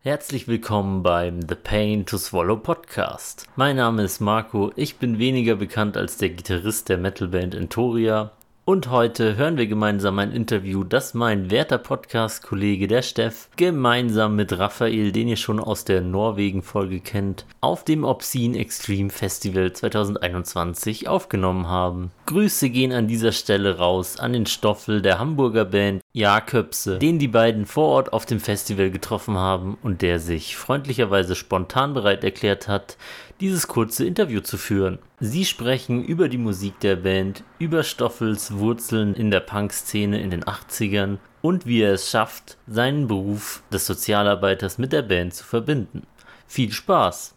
Herzlich 0.00 0.46
willkommen 0.46 1.02
beim 1.02 1.42
The 1.42 1.56
Pain 1.56 2.06
to 2.06 2.18
Swallow 2.18 2.56
Podcast. 2.56 3.48
Mein 3.56 3.74
Name 3.74 4.04
ist 4.04 4.20
Marco, 4.20 4.70
ich 4.76 4.98
bin 4.98 5.18
weniger 5.18 5.56
bekannt 5.56 5.96
als 5.96 6.18
der 6.18 6.28
Gitarrist 6.30 6.88
der 6.88 6.98
Metalband 6.98 7.56
Entoria 7.56 8.30
und 8.68 8.90
heute 8.90 9.36
hören 9.36 9.56
wir 9.56 9.66
gemeinsam 9.66 10.18
ein 10.18 10.30
Interview, 10.30 10.84
das 10.84 11.14
mein 11.14 11.50
werter 11.50 11.78
Podcast-Kollege 11.78 12.86
der 12.86 13.00
Steff 13.00 13.48
gemeinsam 13.56 14.36
mit 14.36 14.58
Raphael, 14.58 15.10
den 15.10 15.26
ihr 15.26 15.36
schon 15.36 15.58
aus 15.58 15.86
der 15.86 16.02
Norwegen-Folge 16.02 17.00
kennt, 17.00 17.46
auf 17.62 17.82
dem 17.82 18.04
Obscene 18.04 18.58
Extreme 18.58 19.08
Festival 19.08 19.72
2021 19.72 21.08
aufgenommen 21.08 21.66
haben. 21.66 22.10
Grüße 22.26 22.68
gehen 22.68 22.92
an 22.92 23.08
dieser 23.08 23.32
Stelle 23.32 23.78
raus 23.78 24.20
an 24.20 24.34
den 24.34 24.44
Stoffel 24.44 25.00
der 25.00 25.18
Hamburger 25.18 25.64
Band 25.64 26.02
Jaköpse, 26.12 26.98
den 26.98 27.18
die 27.18 27.28
beiden 27.28 27.66
vor 27.66 27.88
Ort 27.88 28.12
auf 28.12 28.26
dem 28.26 28.40
Festival 28.40 28.90
getroffen 28.90 29.36
haben 29.36 29.76
und 29.82 30.02
der 30.02 30.18
sich 30.18 30.56
freundlicherweise 30.56 31.34
spontan 31.34 31.94
bereit 31.94 32.24
erklärt 32.24 32.66
hat, 32.66 32.96
dieses 33.40 33.68
kurze 33.68 34.04
Interview 34.04 34.40
zu 34.40 34.56
führen. 34.56 34.98
Sie 35.20 35.44
sprechen 35.44 36.02
über 36.02 36.28
die 36.28 36.38
Musik 36.38 36.80
der 36.80 36.96
Band, 36.96 37.44
über 37.58 37.82
Stoffels 37.82 38.54
Wurzeln 38.54 39.14
in 39.14 39.30
der 39.30 39.40
Punk-Szene 39.40 40.20
in 40.20 40.30
den 40.30 40.44
80ern 40.44 41.18
und 41.42 41.66
wie 41.66 41.82
er 41.82 41.92
es 41.92 42.10
schafft, 42.10 42.56
seinen 42.66 43.06
Beruf 43.06 43.62
des 43.72 43.86
Sozialarbeiters 43.86 44.78
mit 44.78 44.92
der 44.92 45.02
Band 45.02 45.34
zu 45.34 45.44
verbinden. 45.44 46.06
Viel 46.46 46.72
Spaß! 46.72 47.34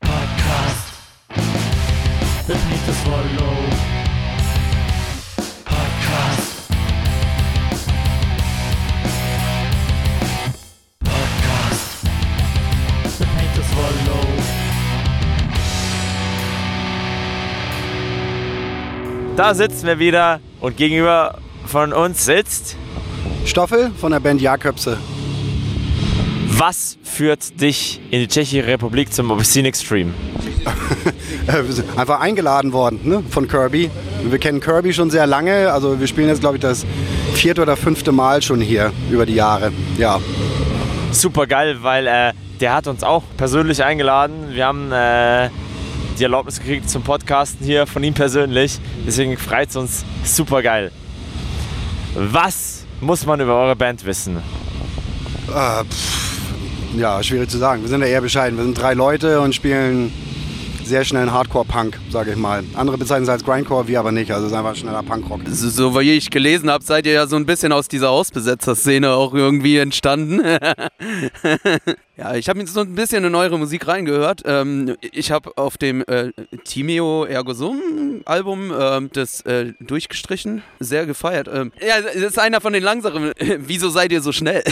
Podcast. 0.00 0.94
Da 19.40 19.54
sitzen 19.54 19.86
wir 19.86 19.98
wieder 19.98 20.38
und 20.60 20.76
gegenüber 20.76 21.38
von 21.64 21.94
uns 21.94 22.26
sitzt 22.26 22.76
Stoffel 23.46 23.90
von 23.98 24.12
der 24.12 24.20
Band 24.20 24.42
Jaköpse. 24.42 24.98
Was 26.48 26.98
führt 27.02 27.58
dich 27.58 28.02
in 28.10 28.20
die 28.20 28.28
Tschechische 28.28 28.66
Republik 28.66 29.14
zum 29.14 29.30
Obscene 29.30 29.68
Extreme? 29.68 30.12
wir 31.46 31.72
sind 31.72 31.98
einfach 31.98 32.20
eingeladen 32.20 32.74
worden 32.74 33.00
ne, 33.02 33.22
von 33.30 33.48
Kirby. 33.48 33.90
Wir 34.24 34.38
kennen 34.38 34.60
Kirby 34.60 34.92
schon 34.92 35.08
sehr 35.08 35.26
lange. 35.26 35.72
Also 35.72 35.98
wir 35.98 36.06
spielen 36.06 36.28
jetzt, 36.28 36.40
glaube 36.40 36.56
ich, 36.56 36.60
das 36.60 36.84
vierte 37.32 37.62
oder 37.62 37.78
fünfte 37.78 38.12
Mal 38.12 38.42
schon 38.42 38.60
hier 38.60 38.92
über 39.10 39.24
die 39.24 39.36
Jahre. 39.36 39.72
Ja. 39.96 40.20
Super 41.12 41.46
geil, 41.46 41.78
weil 41.80 42.06
äh, 42.06 42.34
der 42.60 42.74
hat 42.74 42.86
uns 42.86 43.02
auch 43.02 43.22
persönlich 43.38 43.82
eingeladen. 43.82 44.50
Wir 44.50 44.66
haben 44.66 44.92
äh, 44.92 45.48
die 46.20 46.24
Erlaubnis 46.24 46.60
gekriegt 46.60 46.90
zum 46.90 47.02
Podcasten 47.02 47.64
hier 47.64 47.86
von 47.86 48.04
ihm 48.04 48.12
persönlich. 48.12 48.78
Deswegen 49.06 49.36
freut 49.38 49.70
es 49.70 49.76
uns 49.76 50.04
super 50.22 50.62
geil. 50.62 50.92
Was 52.14 52.84
muss 53.00 53.24
man 53.24 53.40
über 53.40 53.56
eure 53.56 53.74
Band 53.74 54.04
wissen? 54.04 54.36
Äh, 55.48 55.84
pff, 55.84 56.42
ja, 56.98 57.22
schwierig 57.22 57.48
zu 57.48 57.56
sagen. 57.56 57.82
Wir 57.82 57.88
sind 57.88 58.02
ja 58.02 58.06
eher 58.06 58.20
bescheiden. 58.20 58.58
Wir 58.58 58.64
sind 58.64 58.78
drei 58.78 58.92
Leute 58.92 59.40
und 59.40 59.54
spielen 59.54 60.12
sehr 60.90 61.04
schnellen 61.04 61.32
Hardcore-Punk, 61.32 61.96
sage 62.10 62.32
ich 62.32 62.36
mal. 62.36 62.64
Andere 62.74 62.98
bezeichnen 62.98 63.22
es 63.22 63.28
als 63.28 63.44
Grindcore, 63.44 63.86
wir 63.86 64.00
aber 64.00 64.10
nicht. 64.10 64.32
Also 64.32 64.46
es 64.46 64.52
ist 64.52 64.58
einfach 64.58 64.74
schneller 64.74 65.04
Punkrock. 65.04 65.42
So, 65.48 65.70
so 65.70 66.00
wie 66.00 66.10
ich 66.10 66.30
gelesen 66.30 66.68
habe, 66.68 66.82
seid 66.82 67.06
ihr 67.06 67.12
ja 67.12 67.28
so 67.28 67.36
ein 67.36 67.46
bisschen 67.46 67.70
aus 67.70 67.86
dieser 67.86 68.08
Hausbesetzer-Szene 68.08 69.12
auch 69.12 69.32
irgendwie 69.32 69.76
entstanden. 69.76 70.42
Ja, 72.20 72.34
ich 72.34 72.50
habe 72.50 72.58
mir 72.58 72.66
so 72.66 72.80
ein 72.80 72.94
bisschen 72.94 73.24
in 73.24 73.34
eure 73.34 73.58
Musik 73.58 73.88
reingehört. 73.88 74.42
Ähm, 74.44 74.94
ich 75.00 75.30
habe 75.30 75.56
auf 75.56 75.78
dem 75.78 76.02
äh, 76.02 76.32
Timeo 76.64 77.24
Ergo 77.24 77.54
Sum 77.54 78.20
Album 78.26 78.70
äh, 78.70 79.08
das 79.10 79.40
äh, 79.46 79.72
durchgestrichen, 79.80 80.62
sehr 80.80 81.06
gefeiert. 81.06 81.48
Ähm, 81.50 81.72
ja, 81.80 81.98
das 82.02 82.14
ist 82.16 82.38
einer 82.38 82.60
von 82.60 82.74
den 82.74 82.82
langsamen. 82.82 83.32
Wieso 83.38 83.88
seid 83.88 84.12
ihr 84.12 84.20
so 84.20 84.32
schnell? 84.32 84.62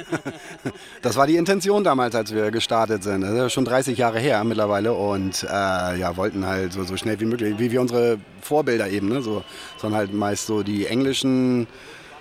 das 1.02 1.16
war 1.16 1.26
die 1.26 1.36
Intention 1.36 1.84
damals, 1.84 2.14
als 2.14 2.32
wir 2.32 2.50
gestartet 2.50 3.02
sind. 3.02 3.20
Das 3.20 3.32
ist 3.32 3.52
schon 3.52 3.66
30 3.66 3.98
Jahre 3.98 4.18
her 4.18 4.42
mittlerweile 4.42 4.94
und 4.94 5.07
äh, 5.14 5.98
ja, 5.98 6.16
wollten 6.16 6.46
halt 6.46 6.72
so, 6.72 6.84
so 6.84 6.96
schnell 6.96 7.20
wie 7.20 7.24
möglich, 7.24 7.54
wie 7.58 7.70
wir 7.70 7.80
unsere 7.80 8.18
Vorbilder 8.40 8.88
eben, 8.88 9.08
ne? 9.08 9.22
so, 9.22 9.42
sondern 9.76 9.98
halt 9.98 10.14
meist 10.14 10.46
so 10.46 10.62
die 10.62 10.86
englischen 10.86 11.66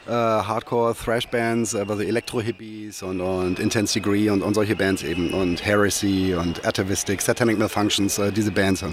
äh, 0.07 0.11
Hardcore-Thrash-Bands, 0.11 1.73
äh, 1.73 1.85
also 1.87 2.01
Elektro-Hippies 2.01 3.03
und, 3.03 3.21
und 3.21 3.59
Intense 3.59 3.93
Degree 3.93 4.29
und, 4.29 4.41
und 4.41 4.53
solche 4.53 4.75
Bands 4.75 5.03
eben 5.03 5.33
und 5.33 5.65
Heresy 5.65 6.35
und 6.39 6.65
Atavistic, 6.65 7.21
Satanic 7.21 7.59
Malfunctions, 7.59 8.17
äh, 8.17 8.31
diese 8.31 8.51
Bands. 8.51 8.81
Ja, 8.81 8.89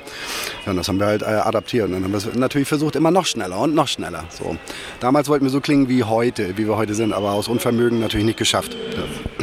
und 0.66 0.76
das 0.76 0.88
haben 0.88 0.98
wir 0.98 1.06
halt 1.06 1.22
äh, 1.22 1.26
adaptiert 1.26 1.86
und 1.86 1.92
dann 1.92 2.04
haben 2.04 2.12
wir 2.12 2.18
es 2.18 2.34
natürlich 2.34 2.68
versucht, 2.68 2.96
immer 2.96 3.10
noch 3.10 3.26
schneller 3.26 3.58
und 3.60 3.74
noch 3.74 3.88
schneller. 3.88 4.24
So. 4.30 4.56
Damals 5.00 5.28
wollten 5.28 5.44
wir 5.44 5.50
so 5.50 5.60
klingen 5.60 5.88
wie 5.88 6.04
heute, 6.04 6.56
wie 6.56 6.66
wir 6.66 6.76
heute 6.76 6.94
sind, 6.94 7.12
aber 7.12 7.32
aus 7.32 7.48
Unvermögen 7.48 8.00
natürlich 8.00 8.26
nicht 8.26 8.38
geschafft. 8.38 8.76
Ja. 8.96 9.33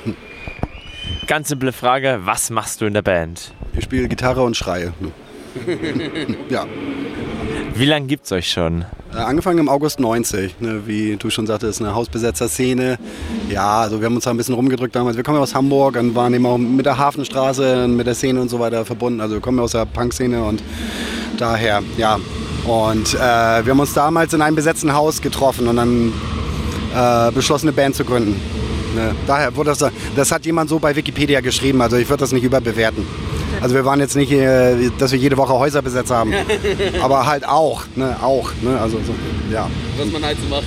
Ganz 1.32 1.48
simple 1.48 1.72
Frage, 1.72 2.20
was 2.26 2.50
machst 2.50 2.82
du 2.82 2.86
in 2.86 2.94
der 2.94 3.04
Band? 3.04 3.54
Ich 3.74 3.86
spiele 3.86 4.10
Gitarre 4.10 4.44
und 4.44 4.58
schreie. 4.58 4.92
ja. 6.50 6.66
Wie 7.74 7.86
lange 7.86 8.08
gibt 8.08 8.26
es 8.26 8.34
euch 8.34 8.52
schon? 8.52 8.84
Äh, 9.14 9.20
angefangen 9.20 9.60
im 9.60 9.70
August 9.70 10.02
90, 10.02 10.60
ne, 10.60 10.82
wie 10.88 11.16
du 11.16 11.30
schon 11.30 11.48
sagtest, 11.48 11.80
eine 11.80 11.96
Hausbesetzer-Szene. 11.96 13.00
Ja, 13.50 13.80
also 13.80 14.02
wir 14.02 14.08
haben 14.08 14.16
uns 14.16 14.26
da 14.26 14.32
ein 14.32 14.36
bisschen 14.36 14.56
rumgedrückt 14.56 14.94
damals. 14.94 15.16
Wir 15.16 15.24
kommen 15.24 15.38
ja 15.38 15.44
aus 15.44 15.56
Hamburg 15.56 15.96
und 15.96 16.16
waren 16.16 16.34
eben 16.34 16.46
auch 16.46 16.58
mit 16.58 16.86
der 16.86 16.98
Hafenstraße, 16.98 17.86
und 17.86 17.96
mit 17.96 18.08
der 18.08 18.16
Szene 18.16 18.42
und 18.42 18.50
so 18.50 18.60
weiter 18.60 18.84
verbunden. 18.84 19.22
Also 19.22 19.36
wir 19.36 19.42
kommen 19.42 19.58
ja 19.58 19.64
aus 19.64 19.72
der 19.72 19.86
Punk-Szene 19.86 20.44
und 20.44 20.62
daher, 21.38 21.82
ja. 21.96 22.20
Und 22.66 23.14
äh, 23.14 23.18
wir 23.18 23.70
haben 23.72 23.80
uns 23.80 23.94
damals 23.94 24.34
in 24.34 24.42
einem 24.42 24.58
besetzten 24.58 24.94
Haus 24.94 25.22
getroffen 25.22 25.70
und 25.70 25.78
dann 25.78 26.12
äh, 26.94 27.32
beschlossen, 27.32 27.70
eine 27.70 27.74
Band 27.78 27.96
zu 27.96 28.04
gründen. 28.04 28.61
Ne, 28.96 29.16
daher 29.26 29.56
wurde 29.56 29.74
das, 29.74 29.92
das 30.16 30.32
hat 30.32 30.46
jemand 30.46 30.70
so 30.70 30.80
bei 30.80 30.96
Wikipedia 30.96 31.40
geschrieben, 31.40 31.82
also 31.82 31.96
ich 31.96 32.10
würde 32.10 32.22
das 32.22 32.32
nicht 32.32 32.44
überbewerten. 32.44 33.06
Also 33.62 33.76
wir 33.76 33.86
waren 33.86 34.00
jetzt 34.00 34.16
nicht, 34.16 34.32
äh, 34.32 34.90
dass 34.98 35.12
wir 35.12 35.20
jede 35.20 35.38
Woche 35.38 35.54
Häuser 35.54 35.82
besetzt 35.82 36.12
haben, 36.12 36.34
aber 37.02 37.26
halt 37.26 37.48
auch, 37.48 37.84
ne, 37.96 38.18
auch, 38.22 38.52
ne, 38.62 38.80
also 38.80 38.98
so, 39.06 39.14
ja. 39.52 39.70
Was 39.98 40.12
man 40.12 40.24
halt 40.26 40.38
so 40.42 40.48
macht. 40.50 40.64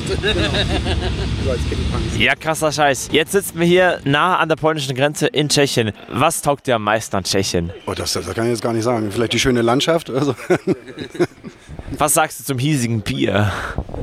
ja, 2.18 2.34
krasser 2.36 2.70
Scheiß. 2.70 3.08
Jetzt 3.10 3.32
sitzen 3.32 3.58
wir 3.58 3.66
hier 3.66 4.00
nah 4.04 4.38
an 4.38 4.48
der 4.48 4.56
polnischen 4.56 4.94
Grenze 4.94 5.26
in 5.26 5.48
Tschechien. 5.48 5.92
Was 6.10 6.42
taugt 6.42 6.66
dir 6.66 6.76
am 6.76 6.84
meisten 6.84 7.16
an 7.16 7.24
Tschechien? 7.24 7.72
Oh, 7.86 7.94
das, 7.94 8.12
das 8.12 8.26
kann 8.32 8.44
ich 8.44 8.50
jetzt 8.50 8.62
gar 8.62 8.72
nicht 8.72 8.84
sagen. 8.84 9.10
Vielleicht 9.10 9.32
die 9.32 9.40
schöne 9.40 9.62
Landschaft. 9.62 10.10
Also. 10.10 10.34
Was 11.98 12.14
sagst 12.14 12.40
du 12.40 12.44
zum 12.44 12.58
hiesigen 12.58 13.00
Bier? 13.02 13.52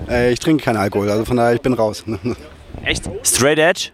Äh, 0.10 0.32
ich 0.34 0.40
trinke 0.40 0.64
keinen 0.64 0.78
Alkohol, 0.78 1.10
also 1.10 1.26
von 1.26 1.38
daher 1.38 1.54
ich 1.54 1.62
bin 1.62 1.74
raus. 1.74 2.04
Echt? 2.84 3.10
Straight 3.24 3.60
Edge? 3.60 3.90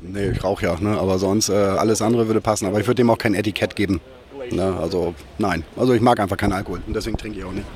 Nee, 0.00 0.30
ich 0.30 0.44
rauche 0.44 0.66
ja, 0.66 0.76
ne? 0.80 0.98
aber 0.98 1.18
sonst 1.18 1.48
äh, 1.48 1.54
alles 1.54 2.02
andere 2.02 2.26
würde 2.26 2.40
passen. 2.40 2.66
Aber 2.66 2.80
ich 2.80 2.86
würde 2.86 2.96
dem 2.96 3.10
auch 3.10 3.18
kein 3.18 3.34
Etikett 3.34 3.76
geben. 3.76 4.00
Ne? 4.52 4.76
Also 4.80 5.14
nein, 5.38 5.64
also 5.76 5.92
ich 5.94 6.00
mag 6.00 6.18
einfach 6.20 6.36
keinen 6.36 6.52
Alkohol 6.52 6.80
und 6.86 6.94
deswegen 6.94 7.16
trinke 7.16 7.38
ich 7.38 7.44
auch 7.44 7.52
nicht. 7.52 7.66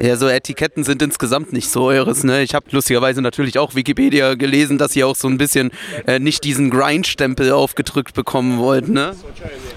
Ja, 0.00 0.16
so 0.16 0.28
Etiketten 0.28 0.84
sind 0.84 1.02
insgesamt 1.02 1.52
nicht 1.52 1.68
so 1.68 1.84
eures. 1.84 2.22
Ne? 2.24 2.42
Ich 2.42 2.54
habe 2.54 2.66
lustigerweise 2.70 3.22
natürlich 3.22 3.58
auch 3.58 3.74
Wikipedia 3.74 4.34
gelesen, 4.34 4.78
dass 4.78 4.94
ihr 4.94 5.06
auch 5.06 5.16
so 5.16 5.28
ein 5.28 5.36
bisschen 5.36 5.70
äh, 6.06 6.18
nicht 6.18 6.44
diesen 6.44 6.70
Grind-Stempel 6.70 7.52
aufgedrückt 7.52 8.14
bekommen 8.14 8.58
wollt. 8.58 8.88
Ne? 8.88 9.14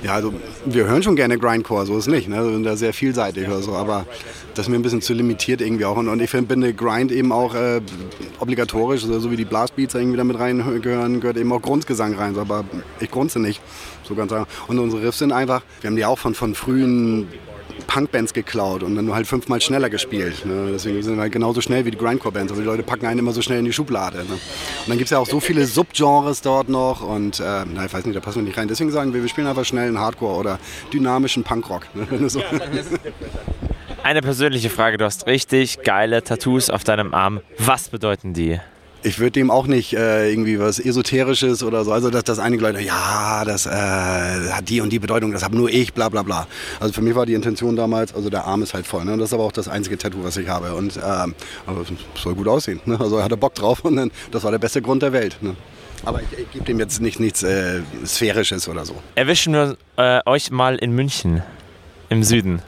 Ja, 0.04 0.14
also 0.14 0.34
wir 0.66 0.86
hören 0.86 1.04
schon 1.04 1.16
gerne 1.16 1.38
Grindcore, 1.38 1.86
so 1.86 1.98
ist 1.98 2.08
es 2.08 2.14
nicht. 2.14 2.30
Ne? 2.30 2.36
Wir 2.38 2.54
sind 2.54 2.64
da 2.64 2.76
sehr 2.76 2.94
vielseitig 2.94 3.48
oder 3.48 3.62
so, 3.62 3.74
aber 3.74 4.06
das 4.54 4.68
ist 4.68 4.70
mir 4.70 4.76
ein 4.76 4.82
bisschen 4.82 5.02
zu 5.02 5.14
limitiert 5.14 5.62
irgendwie 5.62 5.86
auch. 5.86 5.98
Und, 5.98 6.08
und 6.08 6.22
ich 6.22 6.30
finde 6.30 6.74
Grind 6.74 7.12
eben 7.12 7.32
auch 7.32 7.56
äh, 7.56 7.82
obligatorisch, 8.40 9.04
also 9.04 9.20
so 9.20 9.32
wie 9.32 9.38
die 9.38 9.46
Blastbeats 9.46 9.96
irgendwie 9.96 10.18
damit 10.18 10.38
reingehören, 10.38 11.20
gehört 11.20 11.38
eben 11.38 11.52
auch 11.52 11.62
Grundgesang 11.62 12.16
rein. 12.16 12.38
Aber 12.38 12.64
ich 13.00 13.10
grunze 13.10 13.40
nicht, 13.40 13.62
so 14.04 14.16
ganz 14.16 14.32
sagen. 14.32 14.46
Und 14.68 14.80
unsere 14.80 15.04
Riffs 15.04 15.20
sind 15.20 15.32
einfach, 15.32 15.64
wir 15.82 15.90
haben 15.90 15.96
die 15.96 16.06
auch 16.06 16.20
von, 16.20 16.36
von 16.36 16.56
frühen 16.56 17.28
Punkbands 17.88 18.34
geklaut 18.34 18.84
und 18.84 18.96
dann 18.96 19.06
nur 19.06 19.16
halt 19.16 19.28
fünfmal 19.28 19.62
schneller 19.62 19.90
gespielt. 19.90 20.46
Ne? 20.46 20.70
Deswegen 20.72 21.02
sind 21.02 21.16
wir 21.16 21.22
halt 21.22 21.32
genauso 21.32 21.62
schnell 21.62 21.86
wie 21.86 21.92
die 21.92 21.98
Grindcore-Bands. 21.98 22.52
Also 22.52 22.62
die 22.62 22.68
Leute 22.68 22.84
packen 22.84 23.06
einen 23.06 23.20
immer 23.20 23.32
so 23.32 23.42
schnell 23.42 23.60
in 23.60 23.66
die 23.66 23.74
Schublade. 23.74 24.18
Ne? 24.20 24.34
Und 24.34 24.40
dann 24.88 24.98
gibt 24.98 25.06
es 25.06 25.12
ja 25.12 25.20
auch 25.20 25.28
so 25.28 25.40
viele 25.40 25.66
Subgenres 25.66 26.42
dort 26.42 26.70
noch 26.70 27.02
und 27.02 27.40
äh, 27.40 27.66
na, 27.74 27.86
ich 27.86 27.94
weiß 27.94 28.06
nicht, 28.06 28.16
da 28.16 28.20
passen 28.20 28.40
wir 28.40 28.44
nicht 28.44 28.58
rein. 28.58 28.68
Deswegen 28.68 28.92
sagen 28.92 29.14
wir, 29.14 29.22
wir 29.22 29.30
spielen 29.30 29.48
einfach 29.48 29.66
schnellen 29.66 30.00
Hardcore 30.00 30.38
oder 30.38 30.60
dynamischen 30.92 31.44
Punkrock. 31.44 31.88
Ne? 31.94 32.08
So. 32.34 32.42
Eine 34.02 34.22
persönliche 34.22 34.70
Frage, 34.70 34.98
du 34.98 35.06
hast 35.06 35.28
richtig 35.28 35.84
geile 35.84 36.24
Tattoos 36.24 36.70
auf 36.70 36.84
deinem 36.84 37.14
Arm. 37.14 37.42
Was 37.58 37.90
bedeuten 37.90 38.34
die? 38.34 38.60
Ich 39.04 39.20
würde 39.20 39.32
dem 39.32 39.52
auch 39.52 39.68
nicht 39.68 39.94
äh, 39.94 40.30
irgendwie 40.30 40.60
was 40.60 40.80
Esoterisches 40.80 41.64
oder 41.64 41.84
so. 41.84 41.92
Also, 41.92 42.10
dass 42.10 42.24
das 42.24 42.40
einige 42.40 42.64
Leute, 42.64 42.82
ja, 42.82 43.44
das 43.46 43.66
äh, 43.66 43.70
hat 43.70 44.70
die 44.70 44.82
und 44.82 44.92
die 44.92 45.00
Bedeutung, 45.00 45.32
das 45.32 45.44
habe 45.44 45.56
nur 45.56 45.70
ich, 45.70 45.94
bla 45.94 46.10
bla 46.10 46.24
bla. 46.24 46.48
Also 46.80 46.94
für 46.94 47.02
mich 47.02 47.16
war 47.16 47.26
die 47.26 47.34
Intention 47.34 47.76
damals, 47.76 48.16
also 48.16 48.30
der 48.30 48.46
Arm 48.46 48.64
ist 48.64 48.74
halt 48.74 48.88
voll. 48.88 49.06
Ne? 49.06 49.18
Das 49.18 49.30
ist 49.30 49.34
aber 49.34 49.44
auch 49.44 49.52
das 49.52 49.68
einzige 49.68 49.98
Tattoo, 49.98 50.24
was 50.24 50.38
ich 50.38 50.48
habe. 50.48 50.74
Und 50.74 50.98
ähm, 50.98 51.36
aber 51.66 51.82
es 51.82 52.22
soll 52.22 52.36
gut 52.36 52.48
aussehen. 52.48 52.80
Ne? 52.86 53.00
Also 53.00 53.18
er 53.18 53.26
hatte 53.26 53.38
Bock 53.38 53.56
drauf 53.56 53.84
und 53.84 53.96
dann, 53.96 54.12
das 54.32 54.44
war 54.44 54.52
der 54.52 54.60
beste 54.60 54.82
Grund 54.82 55.02
der 55.04 55.14
Welt. 55.14 55.38
Ne? 55.42 55.56
Aber 56.06 56.22
ich, 56.22 56.40
ich 56.40 56.52
gebe 56.52 56.66
dem 56.66 56.80
jetzt 56.80 57.02
nicht, 57.02 57.20
nichts 57.20 57.44
äh, 57.44 57.82
Sphärisches 58.06 58.68
oder 58.68 58.86
so. 58.86 58.96
Erwischen 59.16 59.54
wir 59.54 59.78
äh, 59.98 60.22
euch 60.26 60.52
mal 60.52 60.76
in 60.76 60.94
München, 60.94 61.44
im 62.10 62.24
Süden. 62.24 62.62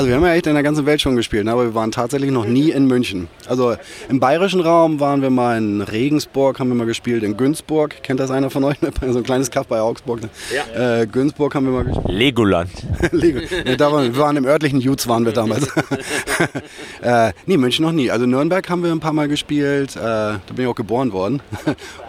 Also 0.00 0.08
wir 0.08 0.16
haben 0.16 0.24
ja 0.24 0.32
echt 0.32 0.46
in 0.46 0.54
der 0.54 0.62
ganzen 0.62 0.86
Welt 0.86 1.02
schon 1.02 1.14
gespielt, 1.14 1.44
ne? 1.44 1.52
aber 1.52 1.64
wir 1.64 1.74
waren 1.74 1.92
tatsächlich 1.92 2.30
noch 2.30 2.46
nie 2.46 2.70
in 2.70 2.86
München. 2.86 3.28
Also 3.46 3.76
im 4.08 4.18
bayerischen 4.18 4.62
Raum 4.62 4.98
waren 4.98 5.20
wir 5.20 5.28
mal 5.28 5.58
in 5.58 5.82
Regensburg, 5.82 6.58
haben 6.58 6.70
wir 6.70 6.74
mal 6.74 6.86
gespielt, 6.86 7.22
in 7.22 7.36
Günzburg. 7.36 8.02
Kennt 8.02 8.18
das 8.18 8.30
einer 8.30 8.48
von 8.48 8.64
euch? 8.64 8.78
so 9.10 9.18
ein 9.18 9.24
kleines 9.24 9.50
Kaff 9.50 9.66
bei 9.66 9.78
Augsburg. 9.78 10.22
Ne? 10.22 10.30
Ja. 10.54 11.00
Äh, 11.00 11.06
Günzburg 11.06 11.54
haben 11.54 11.66
wir 11.66 11.72
mal 11.72 11.84
gespielt. 11.84 12.08
Legoland. 12.08 12.70
Lego. 13.12 13.40
Nee, 13.62 13.76
da 13.76 13.92
waren, 13.92 14.14
wir 14.14 14.18
waren 14.18 14.38
im 14.38 14.46
örtlichen 14.46 14.80
Jutz 14.80 15.06
waren 15.06 15.26
wir 15.26 15.32
damals. 15.32 15.68
äh, 17.02 17.34
nee, 17.44 17.58
München 17.58 17.84
noch 17.84 17.92
nie. 17.92 18.10
Also 18.10 18.24
Nürnberg 18.24 18.70
haben 18.70 18.82
wir 18.82 18.92
ein 18.92 19.00
paar 19.00 19.12
Mal 19.12 19.28
gespielt. 19.28 19.96
Äh, 19.96 20.00
da 20.00 20.40
bin 20.46 20.64
ich 20.64 20.66
auch 20.66 20.74
geboren 20.74 21.12
worden. 21.12 21.42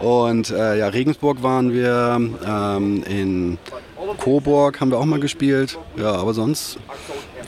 Und 0.00 0.48
äh, 0.48 0.78
ja, 0.78 0.88
Regensburg 0.88 1.42
waren 1.42 1.74
wir. 1.74 2.18
Ähm, 2.46 3.04
in 3.06 3.58
Coburg 4.18 4.80
haben 4.80 4.90
wir 4.90 4.98
auch 4.98 5.04
mal 5.04 5.20
gespielt. 5.20 5.78
Ja, 5.96 6.14
aber 6.14 6.34
sonst 6.34 6.78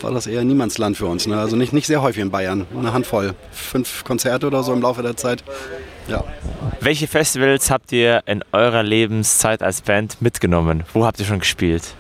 war 0.05 0.13
das 0.13 0.27
eher 0.27 0.45
Niemandsland 0.45 0.97
für 0.97 1.07
uns. 1.07 1.27
Ne? 1.27 1.39
Also 1.39 1.57
nicht, 1.57 1.73
nicht 1.73 1.87
sehr 1.87 2.03
häufig 2.03 2.23
in 2.23 2.31
Bayern. 2.31 2.67
Eine 2.79 2.93
Handvoll. 2.93 3.35
Fünf 3.51 4.05
Konzerte 4.05 4.47
oder 4.47 4.63
so 4.63 4.73
im 4.73 4.83
Laufe 4.83 5.03
der 5.03 5.17
Zeit. 5.17 5.43
Ja. 6.09 6.23
Welche 6.81 7.07
Festivals 7.07 7.71
habt 7.71 7.91
ihr 7.93 8.23
in 8.27 8.45
eurer 8.53 8.83
Lebenszeit 8.83 9.63
als 9.63 9.81
Band 9.81 10.21
mitgenommen? 10.21 10.85
Wo 10.93 11.07
habt 11.07 11.19
ihr 11.21 11.27
schon 11.27 11.39
gespielt? 11.39 11.95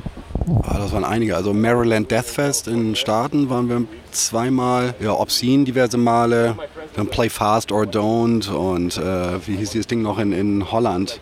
Ah, 0.62 0.76
das 0.78 0.92
waren 0.92 1.04
einige. 1.04 1.34
Also 1.34 1.54
Maryland 1.54 2.10
Deathfest 2.10 2.68
in 2.68 2.94
Staaten 2.94 3.48
waren 3.48 3.68
wir 3.70 3.84
zweimal. 4.10 4.94
Ja, 5.00 5.12
Obscene 5.12 5.64
diverse 5.64 5.96
Male. 5.96 6.56
Dann 6.96 7.06
Play 7.06 7.30
Fast 7.30 7.72
or 7.72 7.84
Don't. 7.84 8.50
Und 8.50 8.98
äh, 8.98 9.46
wie 9.46 9.56
hieß 9.56 9.70
dieses 9.70 9.86
Ding 9.86 10.02
noch 10.02 10.18
in, 10.18 10.32
in 10.32 10.70
Holland? 10.70 11.20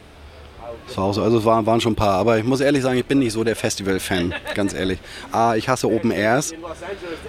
Das 0.87 0.97
war 0.97 1.05
auch 1.05 1.13
so, 1.15 1.23
also 1.23 1.39
es 1.39 1.45
waren, 1.45 1.65
waren 1.67 1.81
schon 1.81 1.93
ein 1.93 1.97
paar, 1.97 2.15
aber 2.15 2.39
ich 2.39 2.45
muss 2.45 2.61
ehrlich 2.61 2.83
sagen, 2.83 2.99
ich 2.99 3.07
bin 3.07 3.19
nicht 3.19 3.33
so 3.33 3.45
der 3.45 3.57
Festival-Fan, 3.57 4.35
ganz 4.55 4.75
ehrlich. 4.75 4.99
Ah, 5.31 5.55
ich 5.57 5.69
hasse 5.69 5.89
Open 5.89 6.11
Airs 6.11 6.53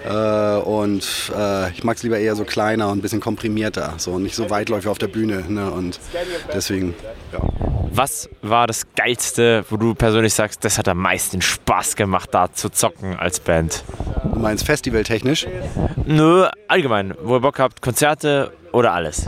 äh, 0.04 0.56
und 0.58 1.32
äh, 1.36 1.70
ich 1.70 1.84
mag 1.84 1.96
es 1.96 2.02
lieber 2.02 2.18
eher 2.18 2.36
so 2.36 2.44
kleiner 2.44 2.88
und 2.88 2.98
ein 2.98 3.02
bisschen 3.02 3.20
komprimierter, 3.20 3.94
so 3.96 4.18
nicht 4.18 4.34
so 4.34 4.50
weitläufig 4.50 4.88
auf 4.88 4.98
der 4.98 5.08
Bühne. 5.08 5.44
Ne? 5.48 5.70
Und 5.70 6.00
deswegen, 6.52 6.94
ja. 7.32 7.40
Was 7.90 8.28
war 8.42 8.66
das 8.66 8.86
Geilste, 8.96 9.64
wo 9.70 9.76
du 9.76 9.94
persönlich 9.94 10.34
sagst, 10.34 10.64
das 10.64 10.78
hat 10.78 10.88
am 10.88 10.98
meisten 10.98 11.40
Spaß 11.40 11.94
gemacht, 11.94 12.30
da 12.32 12.52
zu 12.52 12.68
zocken 12.68 13.16
als 13.16 13.38
Band? 13.38 13.84
Du 14.32 14.40
meinst 14.40 14.66
festivaltechnisch? 14.66 15.46
Nö, 16.04 16.48
allgemein, 16.66 17.14
wo 17.22 17.36
ihr 17.36 17.40
Bock 17.40 17.60
habt, 17.60 17.80
Konzerte 17.80 18.52
oder 18.72 18.92
alles? 18.92 19.26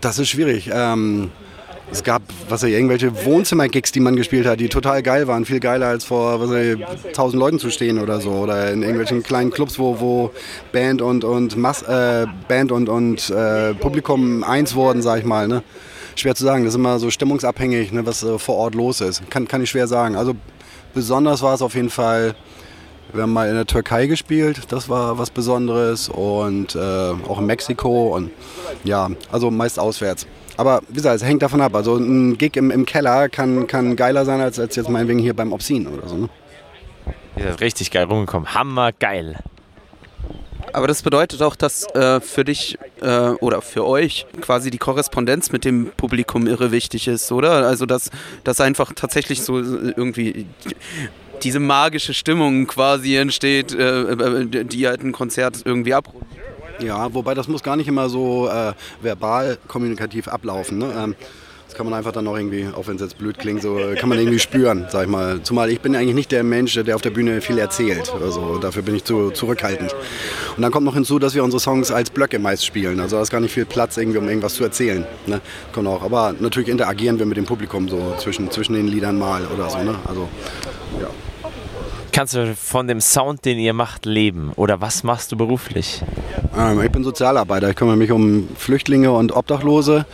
Das 0.00 0.18
ist 0.18 0.28
schwierig. 0.28 0.70
Ähm, 0.72 1.30
es 1.92 2.04
gab 2.04 2.22
was 2.48 2.62
ich, 2.62 2.72
irgendwelche 2.72 3.24
Wohnzimmer-Gigs, 3.24 3.92
die 3.92 4.00
man 4.00 4.16
gespielt 4.16 4.46
hat, 4.46 4.60
die 4.60 4.68
total 4.68 5.02
geil 5.02 5.26
waren. 5.26 5.44
Viel 5.44 5.60
geiler 5.60 5.86
als 5.86 6.04
vor 6.04 6.40
was 6.40 6.50
ich, 6.52 6.84
1000 7.08 7.38
Leuten 7.38 7.58
zu 7.58 7.70
stehen 7.70 7.98
oder 7.98 8.20
so. 8.20 8.30
Oder 8.30 8.70
in 8.70 8.82
irgendwelchen 8.82 9.22
kleinen 9.22 9.50
Clubs, 9.50 9.78
wo, 9.78 10.00
wo 10.00 10.30
Band 10.72 11.02
und, 11.02 11.24
und, 11.24 11.56
Mass, 11.56 11.82
äh, 11.82 12.26
Band 12.48 12.72
und, 12.72 12.88
und 12.88 13.30
äh, 13.30 13.74
Publikum 13.74 14.44
eins 14.44 14.74
wurden, 14.74 15.02
sag 15.02 15.18
ich 15.18 15.24
mal. 15.24 15.48
Ne? 15.48 15.62
Schwer 16.16 16.34
zu 16.34 16.44
sagen. 16.44 16.64
Das 16.64 16.74
ist 16.74 16.78
immer 16.78 16.98
so 16.98 17.10
stimmungsabhängig, 17.10 17.92
ne, 17.92 18.06
was 18.06 18.22
äh, 18.22 18.38
vor 18.38 18.56
Ort 18.56 18.74
los 18.74 19.00
ist. 19.00 19.28
Kann, 19.30 19.48
kann 19.48 19.62
ich 19.62 19.70
schwer 19.70 19.86
sagen. 19.86 20.16
Also 20.16 20.34
besonders 20.94 21.42
war 21.42 21.54
es 21.54 21.62
auf 21.62 21.74
jeden 21.74 21.90
Fall 21.90 22.34
wir 23.12 23.22
haben 23.22 23.32
mal 23.32 23.48
in 23.48 23.54
der 23.54 23.66
Türkei 23.66 24.06
gespielt, 24.06 24.60
das 24.68 24.88
war 24.88 25.18
was 25.18 25.30
Besonderes 25.30 26.08
und 26.08 26.74
äh, 26.74 26.78
auch 26.78 27.38
in 27.38 27.46
Mexiko 27.46 28.16
und 28.16 28.30
ja, 28.84 29.08
also 29.30 29.50
meist 29.50 29.78
auswärts. 29.78 30.26
Aber 30.56 30.82
wie 30.88 30.94
gesagt, 30.94 31.16
es 31.16 31.24
hängt 31.24 31.42
davon 31.42 31.62
ab. 31.62 31.74
Also 31.74 31.96
ein 31.96 32.36
Gig 32.36 32.56
im, 32.56 32.70
im 32.70 32.84
Keller 32.84 33.28
kann, 33.28 33.66
kann 33.66 33.96
geiler 33.96 34.24
sein 34.24 34.40
als, 34.40 34.58
als 34.58 34.76
jetzt 34.76 34.90
meinetwegen 34.90 35.18
hier 35.18 35.34
beim 35.34 35.52
Obscene 35.52 35.88
oder 35.88 36.06
so. 36.06 36.16
Ne? 36.16 36.28
Ihr 37.36 37.44
seid 37.44 37.60
richtig 37.60 37.90
geil 37.90 38.04
rumgekommen. 38.04 38.54
Hammergeil. 38.54 39.38
Aber 40.72 40.86
das 40.86 41.02
bedeutet 41.02 41.42
auch, 41.42 41.56
dass 41.56 41.86
äh, 41.94 42.20
für 42.20 42.44
dich 42.44 42.78
äh, 43.00 43.30
oder 43.40 43.62
für 43.62 43.86
euch 43.86 44.26
quasi 44.40 44.70
die 44.70 44.78
Korrespondenz 44.78 45.50
mit 45.50 45.64
dem 45.64 45.90
Publikum 45.96 46.46
irre 46.46 46.70
wichtig 46.70 47.08
ist, 47.08 47.32
oder? 47.32 47.66
Also 47.66 47.86
dass, 47.86 48.10
dass 48.44 48.60
einfach 48.60 48.92
tatsächlich 48.94 49.42
so 49.42 49.58
irgendwie 49.58 50.46
diese 51.42 51.60
magische 51.60 52.14
Stimmung 52.14 52.66
quasi 52.66 53.16
entsteht, 53.16 53.72
äh, 53.72 54.12
äh, 54.12 54.64
die 54.64 54.86
halt 54.86 55.02
ein 55.02 55.12
Konzert 55.12 55.62
irgendwie 55.64 55.94
abrundet. 55.94 56.28
Ja, 56.80 57.12
wobei 57.12 57.34
das 57.34 57.48
muss 57.48 57.62
gar 57.62 57.76
nicht 57.76 57.88
immer 57.88 58.08
so 58.08 58.48
äh, 58.48 58.72
verbal 59.02 59.58
kommunikativ 59.68 60.28
ablaufen. 60.28 60.78
Ne? 60.78 60.92
Ähm, 60.96 61.14
das 61.70 61.76
kann 61.76 61.86
man 61.86 61.94
einfach 61.94 62.10
dann 62.10 62.24
noch 62.24 62.36
irgendwie, 62.36 62.66
auch 62.74 62.88
wenn 62.88 62.96
es 62.96 63.00
jetzt 63.00 63.16
blöd 63.16 63.38
klingt, 63.38 63.62
so 63.62 63.78
kann 63.96 64.08
man 64.08 64.18
irgendwie 64.18 64.40
spüren, 64.40 64.86
sag 64.90 65.04
ich 65.04 65.08
mal. 65.08 65.40
Zumal 65.44 65.70
ich 65.70 65.80
bin 65.80 65.94
eigentlich 65.94 66.16
nicht 66.16 66.32
der 66.32 66.42
Mensch, 66.42 66.74
der 66.74 66.96
auf 66.96 67.02
der 67.02 67.10
Bühne 67.10 67.40
viel 67.40 67.58
erzählt. 67.58 68.12
Also 68.20 68.58
dafür 68.58 68.82
bin 68.82 68.96
ich 68.96 69.04
zu 69.04 69.30
zurückhaltend. 69.30 69.94
Und 70.56 70.62
dann 70.62 70.72
kommt 70.72 70.84
noch 70.84 70.94
hinzu, 70.94 71.20
dass 71.20 71.36
wir 71.36 71.44
unsere 71.44 71.60
Songs 71.60 71.92
als 71.92 72.10
Blöcke 72.10 72.40
meist 72.40 72.66
spielen. 72.66 72.98
Also 72.98 73.14
da 73.14 73.22
ist 73.22 73.30
gar 73.30 73.38
nicht 73.38 73.54
viel 73.54 73.66
Platz, 73.66 73.96
irgendwie, 73.98 74.18
um 74.18 74.28
irgendwas 74.28 74.54
zu 74.54 74.64
erzählen. 74.64 75.06
Ne? 75.26 75.40
Kommt 75.72 75.86
auch. 75.86 76.02
Aber 76.02 76.34
natürlich 76.40 76.68
interagieren 76.68 77.20
wir 77.20 77.26
mit 77.26 77.36
dem 77.36 77.44
Publikum 77.44 77.88
so 77.88 78.16
zwischen, 78.18 78.50
zwischen 78.50 78.72
den 78.72 78.88
Liedern 78.88 79.16
mal 79.16 79.46
oder 79.46 79.70
so. 79.70 79.78
Ne? 79.78 79.94
Also. 80.08 80.28
Kannst 82.12 82.34
du 82.34 82.54
von 82.56 82.88
dem 82.88 83.00
Sound, 83.00 83.44
den 83.44 83.58
ihr 83.58 83.72
macht, 83.72 84.06
leben? 84.06 84.52
Oder 84.56 84.80
was 84.80 85.04
machst 85.04 85.32
du 85.32 85.36
beruflich? 85.36 86.02
Ähm, 86.56 86.80
ich 86.82 86.90
bin 86.90 87.04
Sozialarbeiter. 87.04 87.70
Ich 87.70 87.76
kümmere 87.76 87.96
mich 87.96 88.10
um 88.10 88.48
Flüchtlinge 88.56 89.12
und 89.12 89.36
Obdachlose. 89.36 90.06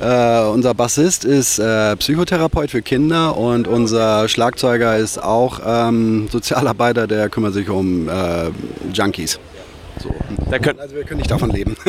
Äh, 0.00 0.44
unser 0.44 0.74
Bassist 0.74 1.24
ist 1.24 1.58
äh, 1.58 1.96
Psychotherapeut 1.96 2.70
für 2.70 2.82
Kinder 2.82 3.36
und 3.36 3.66
unser 3.68 4.28
Schlagzeuger 4.28 4.96
ist 4.96 5.22
auch 5.22 5.60
ähm, 5.64 6.28
Sozialarbeiter, 6.30 7.06
der 7.06 7.28
kümmert 7.28 7.54
sich 7.54 7.68
um 7.68 8.08
äh, 8.08 8.50
Junkies. 8.92 9.40
So. 9.98 10.14
Da 10.50 10.58
könnt, 10.58 10.80
also 10.80 10.94
wir 10.94 11.04
können 11.04 11.18
nicht 11.18 11.30
davon 11.30 11.50
leben. 11.50 11.76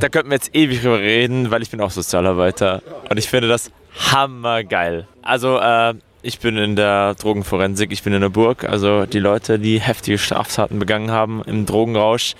Da 0.00 0.08
könnten 0.08 0.30
wir 0.30 0.36
jetzt 0.36 0.54
ewig 0.54 0.80
drüber 0.80 0.98
reden, 0.98 1.50
weil 1.50 1.60
ich 1.60 1.68
bin 1.68 1.78
auch 1.82 1.90
Sozialarbeiter 1.90 2.80
und 3.10 3.18
ich 3.18 3.28
finde 3.28 3.48
das 3.48 3.70
hammergeil. 4.10 5.06
Also 5.20 5.58
äh, 5.58 5.92
ich 6.22 6.40
bin 6.40 6.56
in 6.56 6.76
der 6.76 7.14
Drogenforensik, 7.14 7.92
ich 7.92 8.02
bin 8.02 8.12
in 8.12 8.20
der 8.20 8.28
Burg. 8.28 8.64
Also 8.64 9.06
die 9.06 9.18
Leute, 9.18 9.58
die 9.58 9.80
heftige 9.80 10.18
Straftaten 10.18 10.78
begangen 10.78 11.10
haben 11.10 11.42
im 11.46 11.66
Drogenrausch, 11.66 12.34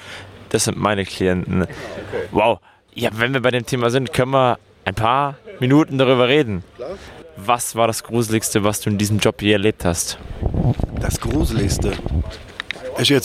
das 0.50 0.64
sind 0.64 0.76
meine 0.76 1.04
Klienten. 1.04 1.66
Wow. 2.30 2.58
Ja, 2.94 3.10
wenn 3.14 3.32
wir 3.32 3.40
bei 3.40 3.50
dem 3.50 3.64
Thema 3.64 3.90
sind, 3.90 4.12
können 4.12 4.32
wir 4.32 4.58
ein 4.84 4.94
paar 4.94 5.36
Minuten 5.60 5.98
darüber 5.98 6.28
reden. 6.28 6.64
Was 7.36 7.76
war 7.76 7.86
das 7.86 8.02
Gruseligste, 8.02 8.64
was 8.64 8.80
du 8.80 8.90
in 8.90 8.98
diesem 8.98 9.18
Job 9.18 9.40
je 9.40 9.52
erlebt 9.52 9.84
hast? 9.84 10.18
Das 11.00 11.20
Gruseligste. 11.20 11.92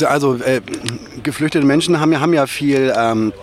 Also 0.07 0.35
äh, 0.35 0.61
geflüchtete 1.23 1.65
Menschen 1.65 1.99
haben 1.99 2.13
ja, 2.13 2.21
haben 2.21 2.33
ja 2.33 2.47
viel 2.47 2.93
ähm, 2.95 3.33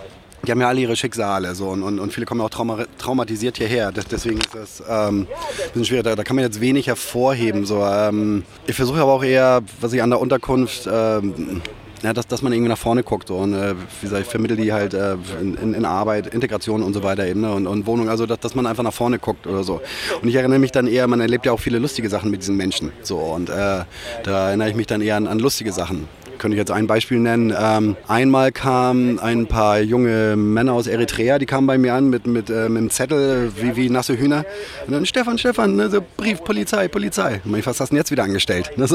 die 0.46 0.50
haben 0.50 0.60
ja 0.60 0.68
alle 0.68 0.80
ihre 0.80 0.96
Schicksale 0.96 1.54
so 1.54 1.68
und, 1.68 1.82
und, 1.82 2.12
viele 2.12 2.26
kommen 2.26 2.40
auch 2.40 2.50
trauma 2.50 2.84
traumatisiert 2.98 3.58
hierher. 3.58 3.92
Deswegen 3.92 4.38
ist 4.38 4.54
das 4.54 4.82
ähm, 4.88 5.20
ein 5.20 5.26
bisschen 5.68 5.84
schwierig. 5.84 6.04
Da, 6.04 6.16
da, 6.16 6.24
kann 6.24 6.36
man 6.36 6.44
jetzt 6.44 6.60
wenig 6.60 6.86
hervorheben. 6.86 7.64
So. 7.64 7.84
Ähm, 7.84 8.44
ich 8.66 8.74
versuche 8.74 9.00
aber 9.00 9.12
auch 9.12 9.24
eher, 9.24 9.62
was 9.80 9.92
ich 9.92 10.02
an 10.02 10.10
der 10.10 10.20
Unterkunft, 10.20 10.88
ähm, 10.90 11.62
ja, 12.02 12.12
dass, 12.12 12.26
dass 12.26 12.42
man 12.42 12.52
irgendwie 12.52 12.68
nach 12.68 12.78
vorne 12.78 13.04
guckt 13.04 13.28
so, 13.28 13.36
und 13.36 13.54
äh, 13.54 13.74
wie 14.00 14.06
gesagt, 14.06 14.22
ich 14.22 14.28
vermittle 14.28 14.56
die 14.56 14.72
halt 14.72 14.92
äh, 14.92 15.16
in, 15.40 15.74
in, 15.74 15.84
Arbeit, 15.84 16.26
Integration 16.34 16.82
und 16.82 16.94
so 16.94 17.04
weiter 17.04 17.26
eben 17.26 17.42
ne, 17.42 17.52
und, 17.52 17.68
und 17.68 17.86
Wohnung, 17.86 18.08
also 18.08 18.26
dass, 18.26 18.40
dass 18.40 18.54
man 18.56 18.66
einfach 18.66 18.82
nach 18.82 18.92
vorne 18.92 19.20
guckt 19.20 19.46
oder 19.46 19.62
so. 19.62 19.80
Und 20.20 20.28
ich 20.28 20.34
erinnere 20.34 20.58
mich 20.58 20.72
dann 20.72 20.88
eher, 20.88 21.06
man 21.06 21.20
erlebt 21.20 21.46
ja 21.46 21.52
auch 21.52 21.60
viele 21.60 21.78
lustige 21.78 22.08
Sachen 22.08 22.30
mit 22.32 22.42
diesen 22.42 22.56
Menschen 22.56 22.90
so 23.02 23.18
und 23.18 23.50
äh, 23.50 23.84
da 24.24 24.48
erinnere 24.48 24.70
ich 24.70 24.74
mich 24.74 24.88
dann 24.88 25.00
eher 25.00 25.16
an, 25.16 25.28
an 25.28 25.38
lustige 25.38 25.72
Sachen 25.72 26.08
könnte 26.42 26.56
ich 26.56 26.58
jetzt 26.58 26.72
ein 26.72 26.88
Beispiel 26.88 27.20
nennen. 27.20 27.54
Ähm, 27.56 27.96
einmal 28.08 28.50
kamen 28.50 29.20
ein 29.20 29.46
paar 29.46 29.80
junge 29.80 30.34
Männer 30.34 30.72
aus 30.72 30.88
Eritrea, 30.88 31.38
die 31.38 31.46
kamen 31.46 31.68
bei 31.68 31.78
mir 31.78 31.94
an 31.94 32.10
mit, 32.10 32.26
mit, 32.26 32.50
äh, 32.50 32.68
mit 32.68 32.78
einem 32.78 32.90
Zettel 32.90 33.52
wie, 33.56 33.76
wie 33.76 33.88
nasse 33.88 34.18
Hühner. 34.18 34.44
Und 34.84 34.92
dann 34.92 35.06
Stefan, 35.06 35.38
Stefan, 35.38 35.76
ne, 35.76 35.88
so 35.88 36.00
Brief, 36.16 36.42
Polizei, 36.42 36.88
Polizei. 36.88 37.40
Und 37.44 37.56
ich, 37.56 37.64
was 37.64 37.78
hast 37.78 37.90
du 37.90 37.94
denn 37.94 37.98
jetzt 37.98 38.10
wieder 38.10 38.24
angestellt? 38.24 38.70
Ne, 38.82 38.88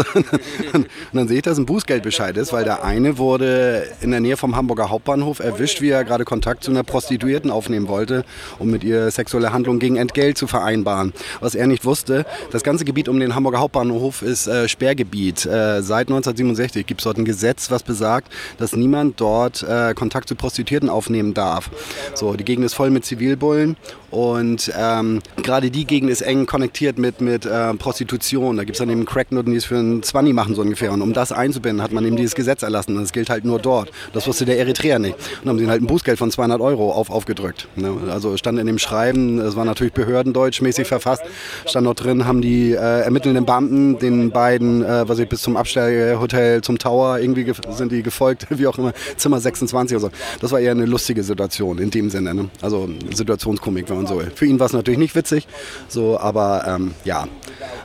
und 0.74 0.88
dann 1.14 1.28
sehe 1.30 1.38
ich, 1.38 1.44
dass 1.44 1.58
ein 1.58 1.66
Bußgeldbescheid 1.66 2.36
ist, 2.36 2.52
weil 2.52 2.66
der 2.66 2.84
eine 2.84 3.18
wurde 3.18 3.88
in 4.02 4.12
der 4.12 4.20
Nähe 4.20 4.36
vom 4.36 4.56
Hamburger 4.56 4.90
Hauptbahnhof 4.90 5.40
erwischt, 5.40 5.82
wie 5.82 5.90
er 5.90 6.04
gerade 6.04 6.26
Kontakt 6.26 6.66
zu 6.66 6.72
einer 6.72 6.84
Prostituierten 6.84 7.50
aufnehmen 7.50 7.88
wollte, 7.88 8.26
um 8.60 8.70
mit 8.70 8.84
ihr 8.84 9.10
sexuelle 9.12 9.54
Handlungen 9.54 9.80
gegen 9.80 9.96
Entgelt 9.96 10.38
zu 10.38 10.48
vereinbaren. 10.48 11.14
Was 11.40 11.56
er 11.56 11.68
nicht 11.68 11.86
wusste, 11.86 12.26
das 12.52 12.64
ganze 12.64 12.84
Gebiet 12.84 13.08
um 13.08 13.20
den 13.20 13.36
Hamburger 13.36 13.60
Hauptbahnhof 13.60 14.22
ist 14.22 14.48
äh, 14.48 14.68
Sperrgebiet. 14.68 15.46
Äh, 15.46 15.82
seit 15.82 16.10
1967 16.10 16.86
gibt 16.86 17.00
es 17.00 17.06
dort 17.06 17.18
ein 17.18 17.26
Gesetz, 17.26 17.37
Gesetz, 17.38 17.70
was 17.70 17.84
besagt, 17.84 18.34
dass 18.58 18.76
niemand 18.76 19.22
dort 19.22 19.62
äh, 19.62 19.94
Kontakt 19.94 20.28
zu 20.28 20.34
Prostituierten 20.34 20.90
aufnehmen 20.90 21.36
darf. 21.36 21.70
So, 22.16 22.34
die 22.34 22.44
Gegend 22.44 22.66
ist 22.66 22.74
voll 22.74 22.90
mit 22.90 23.06
Zivilbullen 23.06 23.78
Und 24.10 24.72
ähm, 24.78 25.22
gerade 25.44 25.70
die 25.70 25.86
Gegend 25.86 26.10
ist 26.10 26.22
eng 26.22 26.46
konnektiert 26.46 26.98
mit, 26.98 27.22
mit 27.22 27.46
äh, 27.46 27.74
Prostitution. 27.74 28.58
Da 28.58 28.64
gibt 28.64 28.76
es 28.76 28.80
dann 28.80 28.90
eben 28.90 29.06
Cracknoten, 29.06 29.52
die 29.52 29.58
es 29.58 29.66
für 29.66 29.78
einen 29.78 30.04
Zwanni 30.04 30.34
machen, 30.34 30.56
so 30.56 30.62
ungefähr. 30.62 30.92
Und 30.92 31.02
um 31.02 31.14
das 31.14 31.32
einzubinden, 31.32 31.84
hat 31.84 31.92
man 31.92 32.06
eben 32.06 32.16
dieses 32.16 32.36
Gesetz 32.36 32.64
erlassen. 32.64 32.96
Und 32.96 33.04
das 33.04 33.12
gilt 33.12 33.30
halt 33.30 33.44
nur 33.46 33.60
dort. 33.60 33.92
Das 34.14 34.28
wusste 34.28 34.46
der 34.46 34.58
Eritreer 34.60 35.00
nicht. 35.00 35.16
Und 35.16 35.46
dann 35.46 35.50
haben 35.50 35.60
sie 35.60 35.68
halt 35.68 35.82
ein 35.82 35.88
Bußgeld 35.88 36.18
von 36.18 36.32
200 36.32 36.62
Euro 36.62 36.92
auf, 36.92 37.10
aufgedrückt. 37.10 37.68
Ne? 37.76 37.94
Also 38.10 38.38
stand 38.38 38.60
in 38.60 38.68
dem 38.68 38.78
Schreiben, 38.78 39.40
es 39.40 39.56
war 39.56 39.66
natürlich 39.66 39.94
behördendeutsch 39.94 40.62
mäßig 40.62 40.88
verfasst, 40.88 41.24
stand 41.66 41.86
noch 41.86 41.96
drin, 41.96 42.26
haben 42.26 42.42
die 42.42 42.72
äh, 42.72 43.02
ermittelnden 43.02 43.46
Beamten 43.46 44.00
den 44.00 44.32
beiden, 44.32 44.84
äh, 44.84 45.08
was 45.08 45.20
ich 45.20 45.28
bis 45.28 45.42
zum 45.42 45.58
Abstellhotel, 45.58 46.62
zum 46.62 46.78
Tower, 46.78 47.20
irgendwie 47.20 47.52
sind 47.72 47.92
die 47.92 48.04
gefolgt, 48.04 48.48
wie 48.50 48.68
auch 48.68 48.78
immer, 48.78 48.94
Zimmer 49.18 49.40
26 49.40 49.98
oder 49.98 50.08
so. 50.08 50.12
Das 50.40 50.52
war 50.52 50.60
eher 50.60 50.72
eine 50.72 50.86
lustige 50.86 51.24
Situation 51.24 51.78
in 51.80 51.92
dem 51.92 52.10
Sinne. 52.10 52.34
Ne? 52.34 52.50
Also 52.62 52.90
Situationskomik, 53.14 53.90
wenn 53.90 53.97
man 53.98 54.08
so. 54.08 54.22
Für 54.36 54.46
ihn 54.46 54.60
war 54.60 54.68
es 54.68 54.74
natürlich 54.74 55.00
nicht 55.00 55.16
witzig, 55.16 55.48
so, 55.88 56.20
aber 56.20 56.66
ähm, 56.68 56.94
ja. 57.04 57.28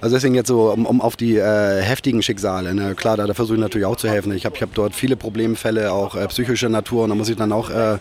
Also 0.01 0.17
deswegen 0.17 0.35
jetzt 0.35 0.49
so, 0.49 0.71
um, 0.71 0.87
um 0.87 1.01
auf 1.01 1.17
die 1.17 1.37
äh, 1.37 1.81
heftigen 1.81 2.23
Schicksale, 2.23 2.75
ne? 2.75 2.95
klar, 2.95 3.17
da, 3.17 3.27
da 3.27 3.35
versuche 3.35 3.57
ich 3.57 3.61
natürlich 3.61 3.87
auch 3.87 3.97
zu 3.97 4.09
helfen. 4.09 4.33
Ich 4.33 4.45
habe 4.45 4.57
ich 4.57 4.63
hab 4.63 4.75
dort 4.75 4.95
viele 4.95 5.17
Problemfälle, 5.17 5.93
auch 5.93 6.17
äh, 6.17 6.27
psychischer 6.29 6.69
Natur 6.69 7.05
und 7.05 7.11
da 7.11 7.15
muss 7.15 7.29
ich 7.29 7.37
dann 7.37 7.53
auch 7.53 7.71
äh, 7.71 7.99